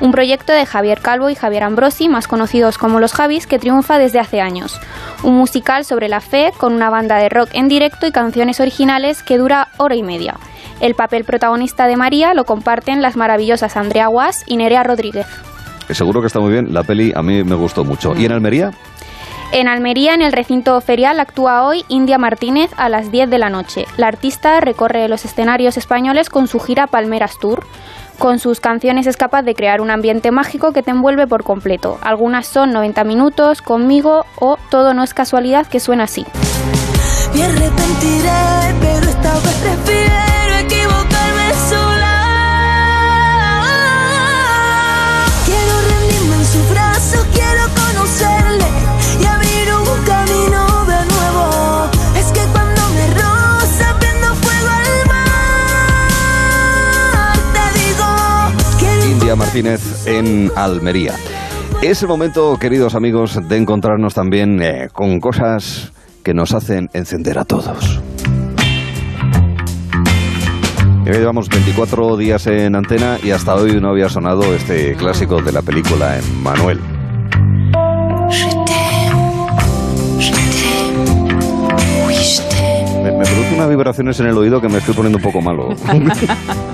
[0.00, 3.98] Un proyecto de Javier Calvo y Javier Ambrosi, más conocidos como los Javis, que triunfa
[3.98, 4.80] desde hace años.
[5.22, 9.22] Un musical sobre la fe con una banda de rock en directo y canciones originales
[9.22, 10.36] que dura hora y media.
[10.80, 15.26] El papel protagonista de María lo comparten las maravillosas Andrea Guas y Nerea Rodríguez.
[15.90, 18.14] Seguro que está muy bien, la peli a mí me gustó mucho.
[18.16, 18.72] ¿Y en Almería?
[19.54, 23.50] En Almería, en el recinto ferial, actúa hoy India Martínez a las 10 de la
[23.50, 23.86] noche.
[23.96, 27.64] La artista recorre los escenarios españoles con su gira Palmeras Tour.
[28.18, 32.00] Con sus canciones es capaz de crear un ambiente mágico que te envuelve por completo.
[32.02, 36.26] Algunas son 90 minutos, conmigo o Todo no es casualidad que suena así.
[39.08, 40.03] Esta
[59.36, 61.14] Martínez en Almería.
[61.82, 67.38] Es el momento, queridos amigos, de encontrarnos también eh, con cosas que nos hacen encender
[67.38, 68.00] a todos.
[71.04, 75.62] Llevamos 24 días en antena y hasta hoy no había sonado este clásico de la
[75.62, 76.80] película en Manuel.
[83.02, 85.68] Me, me produce unas vibraciones en el oído que me estoy poniendo un poco malo.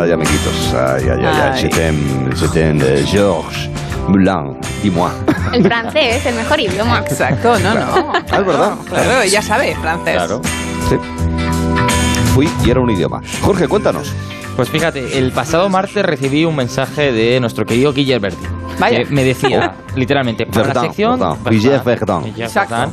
[0.00, 0.74] Ay, amiguitos.
[0.74, 1.62] Ay, ay, ay, ay.
[1.62, 3.68] Je t'aime, je t'aime de Georges
[4.08, 4.56] Blanc.
[4.82, 5.10] Dis-moi.
[5.52, 7.00] El francés, el mejor idioma.
[7.00, 8.12] Exacto, no, no.
[8.14, 8.74] Ah, es verdad.
[8.88, 10.14] Claro, ella sabe francés.
[10.14, 10.40] Claro.
[10.88, 10.96] Sí.
[12.34, 13.20] Fui y era un idioma.
[13.42, 14.12] Jorge, cuéntanos.
[14.54, 18.46] Pues fíjate, el pasado martes recibí un mensaje de nuestro querido Guillermo Verdi.
[18.78, 18.98] Vaya.
[18.98, 21.18] Que me decía, literalmente, para Verdun, la sección.
[21.18, 21.44] Verdun.
[21.44, 22.92] Verdun, Guillermo Verdun.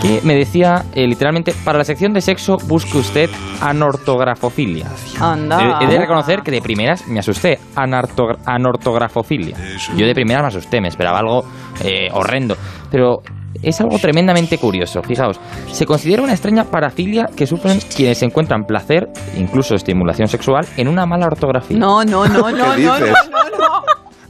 [0.00, 3.28] Que me decía, eh, literalmente, para la sección de sexo busque usted
[3.60, 4.86] anortografofilia.
[5.20, 5.78] Anda.
[5.80, 7.58] He, he de reconocer que de primeras me asusté.
[7.76, 9.56] Anarto- anortografofilia.
[9.96, 11.44] Yo de primeras me asusté, me esperaba algo
[11.84, 12.56] eh, horrendo.
[12.90, 13.18] Pero
[13.62, 15.02] es algo tremendamente curioso.
[15.02, 15.38] Fijaos,
[15.70, 20.88] se considera una extraña parafilia que sufren quienes se encuentran placer, incluso estimulación sexual, en
[20.88, 21.76] una mala ortografía.
[21.78, 23.06] No, no, no, no, ¿Qué no, no, no,
[23.58, 23.82] no.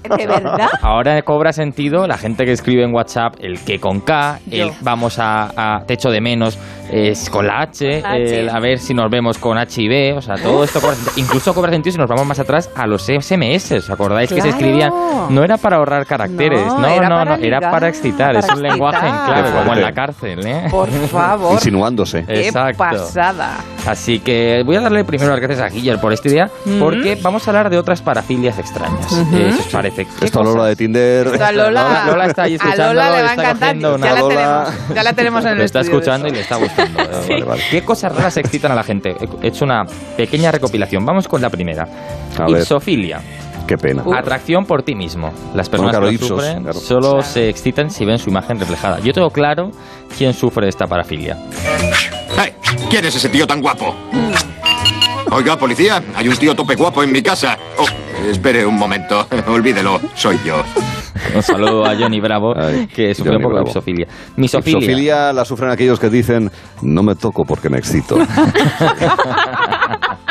[0.16, 0.70] ¿De verdad?
[0.80, 4.74] Ahora cobra sentido la gente que escribe en WhatsApp el que con K, el Yo.
[4.80, 6.58] vamos a, a te echo de menos,
[6.92, 8.40] es con la H, H.
[8.40, 10.94] el a ver si nos vemos con H y B, o sea, todo esto cobra
[10.96, 11.14] sentido.
[11.16, 14.48] Incluso cobra sentido si nos vamos más atrás a los SMS, ¿os acordáis que se
[14.48, 14.56] Claro.
[14.56, 14.92] escribían?
[15.30, 18.38] No era para ahorrar caracteres, No, no, era no, para no, era para excitar, para
[18.46, 19.26] es un lenguaje en excitar.
[19.34, 20.66] clave, Qué como en la cárcel, ¿eh?
[20.70, 21.52] Por favor.
[21.54, 22.24] Insinuándose.
[22.26, 22.78] Qué Exacto.
[22.78, 23.58] pasada.
[23.86, 26.78] Así que voy a darle primero las gracias a Guiller por este día, Ujú.
[26.78, 29.10] porque vamos a hablar de otras parafilias extrañas.
[29.12, 29.36] Ujú.
[29.36, 30.06] Eh, si os parece.
[30.18, 31.28] ¿Qué Esto a Lola de Tinder.
[31.42, 33.76] A Lola, Lola- está ahí a escuchándolo, Lola le va a encantar.
[33.78, 36.34] Ya la, tenemos, ya la tenemos en el Lo está estudio escuchando y eso.
[36.36, 36.79] le está gustando.
[36.80, 37.62] Eh, vale, vale.
[37.70, 39.16] ¿Qué cosas raras excitan a la gente?
[39.42, 39.84] He hecho una
[40.16, 41.04] pequeña recopilación.
[41.04, 41.86] Vamos con la primera.
[42.48, 43.20] Ipsofilia.
[43.66, 44.02] Qué pena.
[44.16, 45.32] Atracción por ti mismo.
[45.54, 46.80] Las personas claro, que lo ipsos, sufren claro.
[46.80, 48.98] solo se excitan si ven su imagen reflejada.
[48.98, 49.70] Yo tengo claro
[50.18, 51.38] quién sufre esta parafilia.
[52.36, 52.52] Hey,
[52.88, 53.94] ¿Quién es ese tío tan guapo?
[55.30, 57.56] Oiga, policía, hay un tío tope guapo en mi casa.
[57.78, 57.86] Oh,
[58.28, 60.64] espere un momento, olvídelo, soy yo.
[61.34, 62.52] Un saludo a Johnny Bravo,
[62.94, 64.06] que sufrió Johnny un poco de ipsofilia.
[64.36, 64.78] Misofilia.
[64.80, 66.50] Misofilia la sufren aquellos que dicen
[66.82, 68.16] no me toco porque me excito.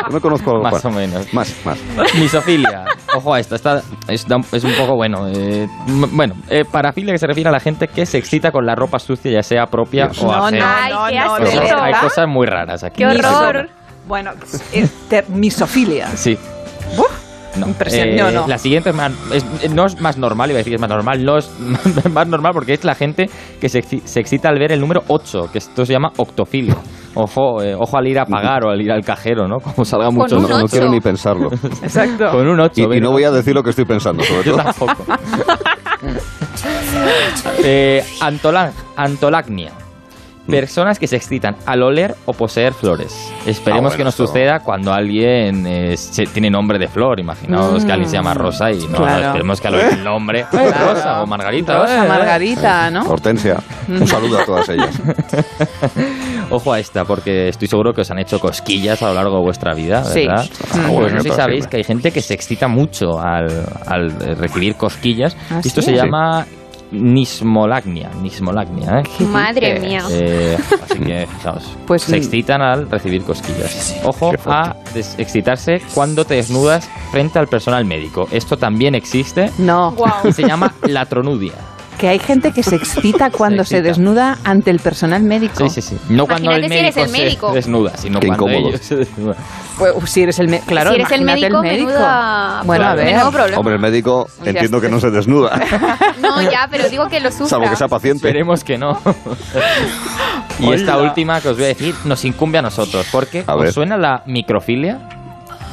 [0.07, 1.31] Yo me conozco algo Más o menos.
[1.33, 1.77] Más, más.
[2.15, 2.85] Misofilia.
[3.15, 5.27] Ojo a esta, esta es, da- es un poco bueno.
[5.27, 5.67] eh,
[6.11, 8.97] bueno, eh, parafilia que se refiere a la gente que se excita con la ropa
[8.99, 10.83] sucia, ya sea propia o No, ajena.
[10.85, 11.43] Ay, qué no, asco.
[11.43, 12.01] O sea, ¿de hay verdad?
[12.01, 12.97] cosas muy raras aquí.
[12.97, 13.69] Qué horror.
[14.07, 14.31] Bueno,
[15.29, 16.07] misofilia.
[16.15, 16.37] Sí.
[17.57, 17.67] No.
[17.67, 18.47] Impresión- Eh, no, no.
[18.47, 20.89] La siguiente es más- es- no es más normal, iba a decir que es más
[20.89, 21.49] normal, no es
[22.11, 23.29] más normal porque es la gente
[23.59, 26.77] que se, exci- se excita al ver el número 8, que esto se llama octofilia.
[27.15, 29.57] Ojo, eh, ojo al ir a pagar o al ir al cajero, ¿no?
[29.57, 30.37] Como salga mucho.
[30.39, 31.49] No, quiero ni pensarlo.
[31.81, 32.29] Exacto.
[32.31, 32.93] Con un 8.
[32.93, 34.63] Y, y no voy a decir lo que estoy pensando, sobre Yo todo.
[34.63, 35.05] tampoco.
[37.63, 39.71] eh, antola- antolagnia.
[40.49, 43.13] Personas que se excitan al oler o poseer flores.
[43.45, 47.19] Esperemos Ah, bueno, que no esto- suceda cuando alguien eh, se- tiene nombre de flor.
[47.19, 49.27] Imaginaos que alguien se llama Rosa y no, Claro.
[49.27, 50.45] esperemos que al oír el nombre.
[50.51, 51.77] "Ay, Rosa o Margarita.
[51.79, 52.07] Rosa, eh, eh".
[52.07, 53.03] Margarita, ¿no?
[53.09, 54.99] Hortensia, un saludo a todas ellas.
[56.51, 59.41] Ojo a esta, porque estoy seguro que os han hecho cosquillas a lo largo de
[59.43, 60.25] vuestra vida, Sí.
[60.25, 60.45] ¿verdad?
[60.73, 60.77] Mm.
[60.77, 61.31] Pues no sé si Siempre.
[61.35, 65.37] sabéis que hay gente que se excita mucho al, al eh, recibir cosquillas.
[65.51, 65.91] ¿Ah, esto sí?
[65.91, 66.45] se llama
[66.91, 68.09] nismolagnia.
[68.21, 69.23] Nismolagnia, ¿eh?
[69.25, 70.01] Madre mía.
[70.11, 72.19] Eh, así que, fijaos, Pues, se mm.
[72.19, 73.99] excitan al recibir cosquillas.
[74.03, 74.75] Ojo a
[75.17, 78.27] excitarse cuando te desnudas frente al personal médico.
[78.31, 81.53] Esto también existe No, y se llama latronudia.
[81.99, 83.89] Que hay gente que se excita cuando se, excita.
[83.89, 85.69] desnuda ante el personal médico.
[85.69, 85.97] Sí, sí, sí.
[86.09, 87.49] No cuando el si médico el médico.
[87.49, 88.69] se desnuda, sino Qué cuando incómodo.
[88.69, 89.35] ellos se desnudan.
[89.77, 92.61] Pues, si eres el médico, claro, si eres el médico, menuda...
[92.65, 93.15] Bueno, a ver.
[93.31, 93.57] problema.
[93.59, 95.59] Hombre, el médico Ya entiendo que no se desnuda,
[96.21, 97.47] No, ya, pero digo que lo sufra.
[97.47, 98.27] salvo que sea paciente.
[98.27, 98.97] Esperemos que no.
[100.59, 103.07] y esta última que os voy a decir nos incumbe a nosotros.
[103.11, 103.73] Porque A ¿os ver.
[103.73, 104.99] suena la microfilia?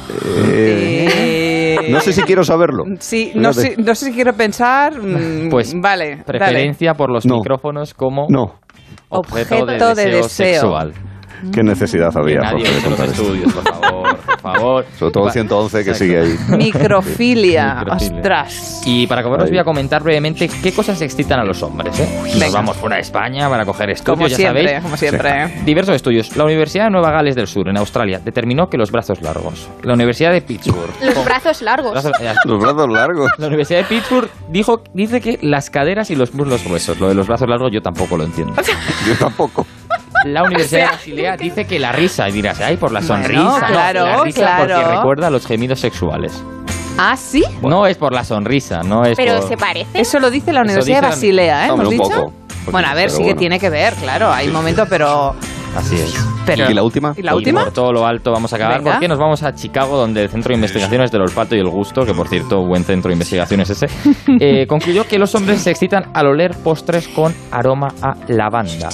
[0.09, 2.83] Eh, no sé si quiero saberlo.
[2.99, 4.93] Sí, no sé, no sé si quiero pensar.
[5.01, 7.37] mm, Pues vale, Preferencia por los No.
[7.37, 8.55] micrófonos como No,
[9.09, 10.53] objeto, Objeto de de deseo, deseo.
[10.61, 10.93] sexual.
[11.53, 13.21] qué necesidad había, nadie Jorge, de use los contar esto.
[13.23, 14.85] estudios, por favor, por favor.
[14.97, 16.03] Sobre todo el Va- 111 que Exacto.
[16.03, 16.37] sigue ahí.
[16.57, 17.85] Microfilia.
[17.89, 18.81] Ostras.
[18.85, 21.99] Y para acabar os voy a comentar brevemente qué cosas excitan a los hombres.
[21.99, 22.07] ¿eh?
[22.23, 22.49] Nos Venga.
[22.53, 24.81] vamos fuera de España para coger estudios, Como ya siempre, sabéis.
[24.83, 25.61] como siempre.
[25.65, 26.35] Diversos estudios.
[26.37, 29.67] La Universidad de Nueva Gales del Sur, en Australia, determinó que los brazos largos.
[29.83, 30.89] La Universidad de Pittsburgh.
[31.01, 31.91] Los brazos largos.
[31.91, 32.11] Brazos-
[32.45, 33.31] Los brazos largos.
[33.37, 36.99] La Universidad de Pittsburgh dijo, dice que las caderas y los muslos gruesos.
[36.99, 38.53] Lo de los brazos largos yo tampoco lo entiendo.
[39.07, 39.65] Yo tampoco.
[40.25, 43.43] La Universidad de Basilea dice que la risa, y dirás, ay, por la Bueno, sonrisa.
[43.43, 44.75] No, claro, la risa claro.
[44.75, 46.43] porque recuerda los gemidos sexuales.
[46.97, 47.43] Ah, sí.
[47.61, 49.47] No es por la sonrisa, no es Pero por...
[49.47, 50.01] se parece.
[50.01, 51.69] Eso lo dice la Universidad dice Basilea, ¿eh?
[51.69, 52.03] ¿Hemos dicho?
[52.09, 52.33] poco.
[52.71, 53.39] Bueno, a ver, sí que bueno.
[53.39, 54.31] tiene que ver, claro.
[54.33, 55.35] Hay momentos, pero.
[55.75, 56.15] Así es.
[56.45, 57.13] pero ¿Y la última?
[57.15, 57.65] ¿Y la Y última?
[57.65, 58.93] por todo lo alto vamos a acabar Venga.
[58.93, 62.03] porque nos vamos a Chicago donde el Centro de Investigaciones del Olfato y el Gusto,
[62.03, 63.85] que por cierto, buen centro de investigaciones ese,
[64.39, 68.89] eh, concluyó que los hombres se excitan al oler postres con aroma a lavanda.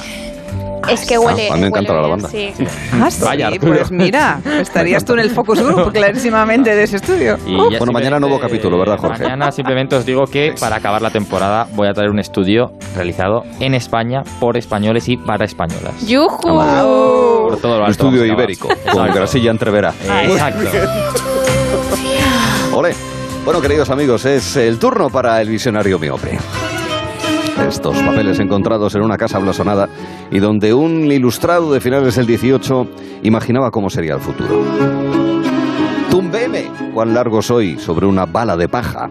[0.90, 1.50] Es que huele.
[1.50, 2.30] a mí me encanta huele la lavanda.
[2.30, 2.54] Sí.
[3.02, 3.74] Ah, sí, Vaya, Arturo.
[3.78, 7.38] pues mira, estarías tú en el focus group clarísimamente de ese estudio.
[7.46, 9.24] Y Uh, Bueno, mañana nuevo capítulo, ¿verdad, Jorge?
[9.24, 13.44] Mañana simplemente os digo que para acabar la temporada voy a traer un estudio realizado
[13.60, 16.06] en España por españoles y para españolas.
[16.06, 16.38] ¡Yujú!
[16.42, 19.14] Por todo lo Un alto estudio ibérico, con Exacto.
[19.14, 19.94] grasilla entrevera.
[20.24, 20.70] Exacto.
[22.74, 22.94] Ole.
[23.46, 26.38] Bueno, queridos amigos, es el turno para el visionario miope.
[27.60, 29.88] Estos papeles encontrados en una casa blasonada
[30.32, 32.88] y donde un ilustrado de finales del 18
[33.24, 34.49] imaginaba cómo sería el futuro.
[36.10, 39.10] Tumbeme, cuán largo soy sobre una bala de paja.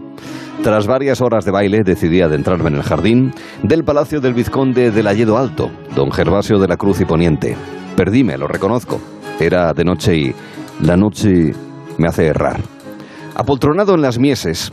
[0.61, 3.33] Tras varias horas de baile decidí adentrarme en el jardín
[3.63, 7.57] del palacio del vizconde del Alledo Alto, don Gervasio de la Cruz y Poniente.
[7.95, 9.01] Perdíme, lo reconozco.
[9.39, 10.35] Era de noche y
[10.81, 11.53] la noche
[11.97, 12.61] me hace errar.
[13.35, 14.71] Apoltronado en las mieses,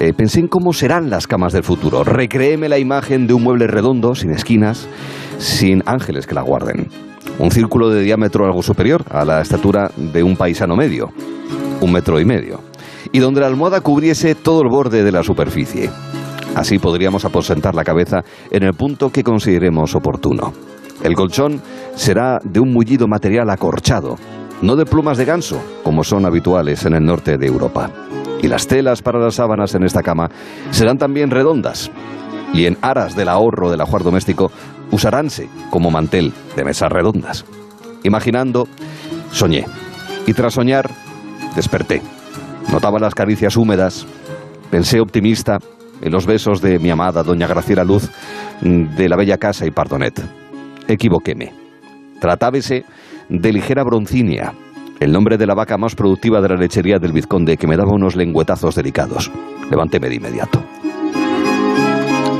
[0.00, 2.02] eh, pensé en cómo serán las camas del futuro.
[2.02, 4.88] Recréeme la imagen de un mueble redondo, sin esquinas,
[5.38, 6.88] sin ángeles que la guarden.
[7.38, 11.10] Un círculo de diámetro algo superior a la estatura de un paisano medio,
[11.80, 12.60] un metro y medio,
[13.12, 15.90] y donde la almohada cubriese todo el borde de la superficie.
[16.54, 20.52] Así podríamos aposentar la cabeza en el punto que consideremos oportuno.
[21.02, 21.60] El colchón
[21.94, 24.16] será de un mullido material acorchado,
[24.62, 27.90] no de plumas de ganso, como son habituales en el norte de Europa.
[28.42, 30.30] Y las telas para las sábanas en esta cama
[30.70, 31.90] serán también redondas.
[32.52, 34.50] Y en aras del ahorro del ajuar doméstico,
[34.90, 37.44] usaránse como mantel de mesas redondas.
[38.02, 38.68] Imaginando,
[39.32, 39.66] soñé.
[40.26, 40.90] Y tras soñar,
[41.56, 42.02] desperté.
[42.70, 44.06] Notaba las caricias húmedas,
[44.70, 45.58] pensé optimista
[46.00, 48.10] en los besos de mi amada doña Graciela Luz
[48.60, 50.20] mm, de la bella casa y Pardonet.
[50.86, 51.52] Equivoquéme.
[52.20, 52.84] Tratábase
[53.28, 54.54] de ligera broncinia,
[55.00, 57.92] el nombre de la vaca más productiva de la lechería del Vizconde, que me daba
[57.92, 59.30] unos lengüetazos delicados.
[59.70, 60.62] Levánteme de inmediato.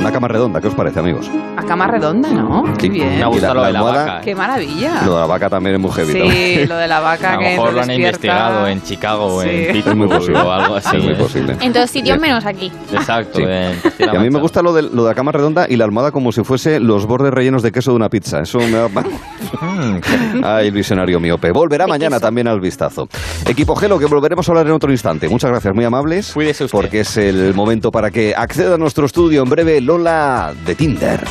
[0.04, 1.30] Una cama redonda, ¿qué os parece, amigos?
[1.56, 2.62] A cama redonda, ¿no?
[2.76, 3.16] Qué bien.
[3.16, 4.20] Me ha gustado lo de la almohada- vaca, ¿eh?
[4.22, 5.02] Qué maravilla.
[5.06, 6.12] Lo de la vaca también es muy heavy.
[6.12, 6.68] Sí, también.
[6.68, 8.08] lo de la vaca A lo que mejor lo han despierta.
[8.18, 10.40] investigado en Chicago en Es muy Pittsburgh posible.
[10.42, 10.96] o algo así.
[10.98, 11.16] Es muy ¿eh?
[11.16, 11.56] posible.
[11.58, 12.70] En todos sitios menos aquí.
[12.92, 13.40] Exacto.
[13.40, 16.12] Y a mí me gusta lo de, lo de la cama redonda y la almohada
[16.12, 18.40] como si fuese los bordes rellenos de queso de una pizza.
[18.40, 18.88] Eso me da...
[20.42, 21.50] Ay, el visionario miope.
[21.50, 23.08] Volverá mañana también al vistazo.
[23.48, 25.30] Equipo Gelo, que volveremos a hablar en otro instante.
[25.30, 26.32] Muchas gracias, muy amables.
[26.34, 26.76] Cuídese usted.
[26.78, 31.24] Porque es el momento para que acceda a nuestro estudio en breve Lola de Tinder.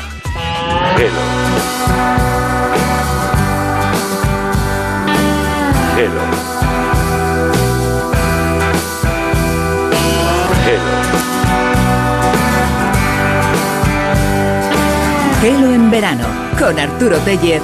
[15.41, 16.26] Gelo en verano
[16.57, 17.61] con Arturo Tellez.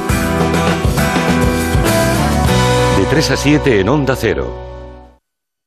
[2.98, 4.79] De 3 a 7 en Onda Cero.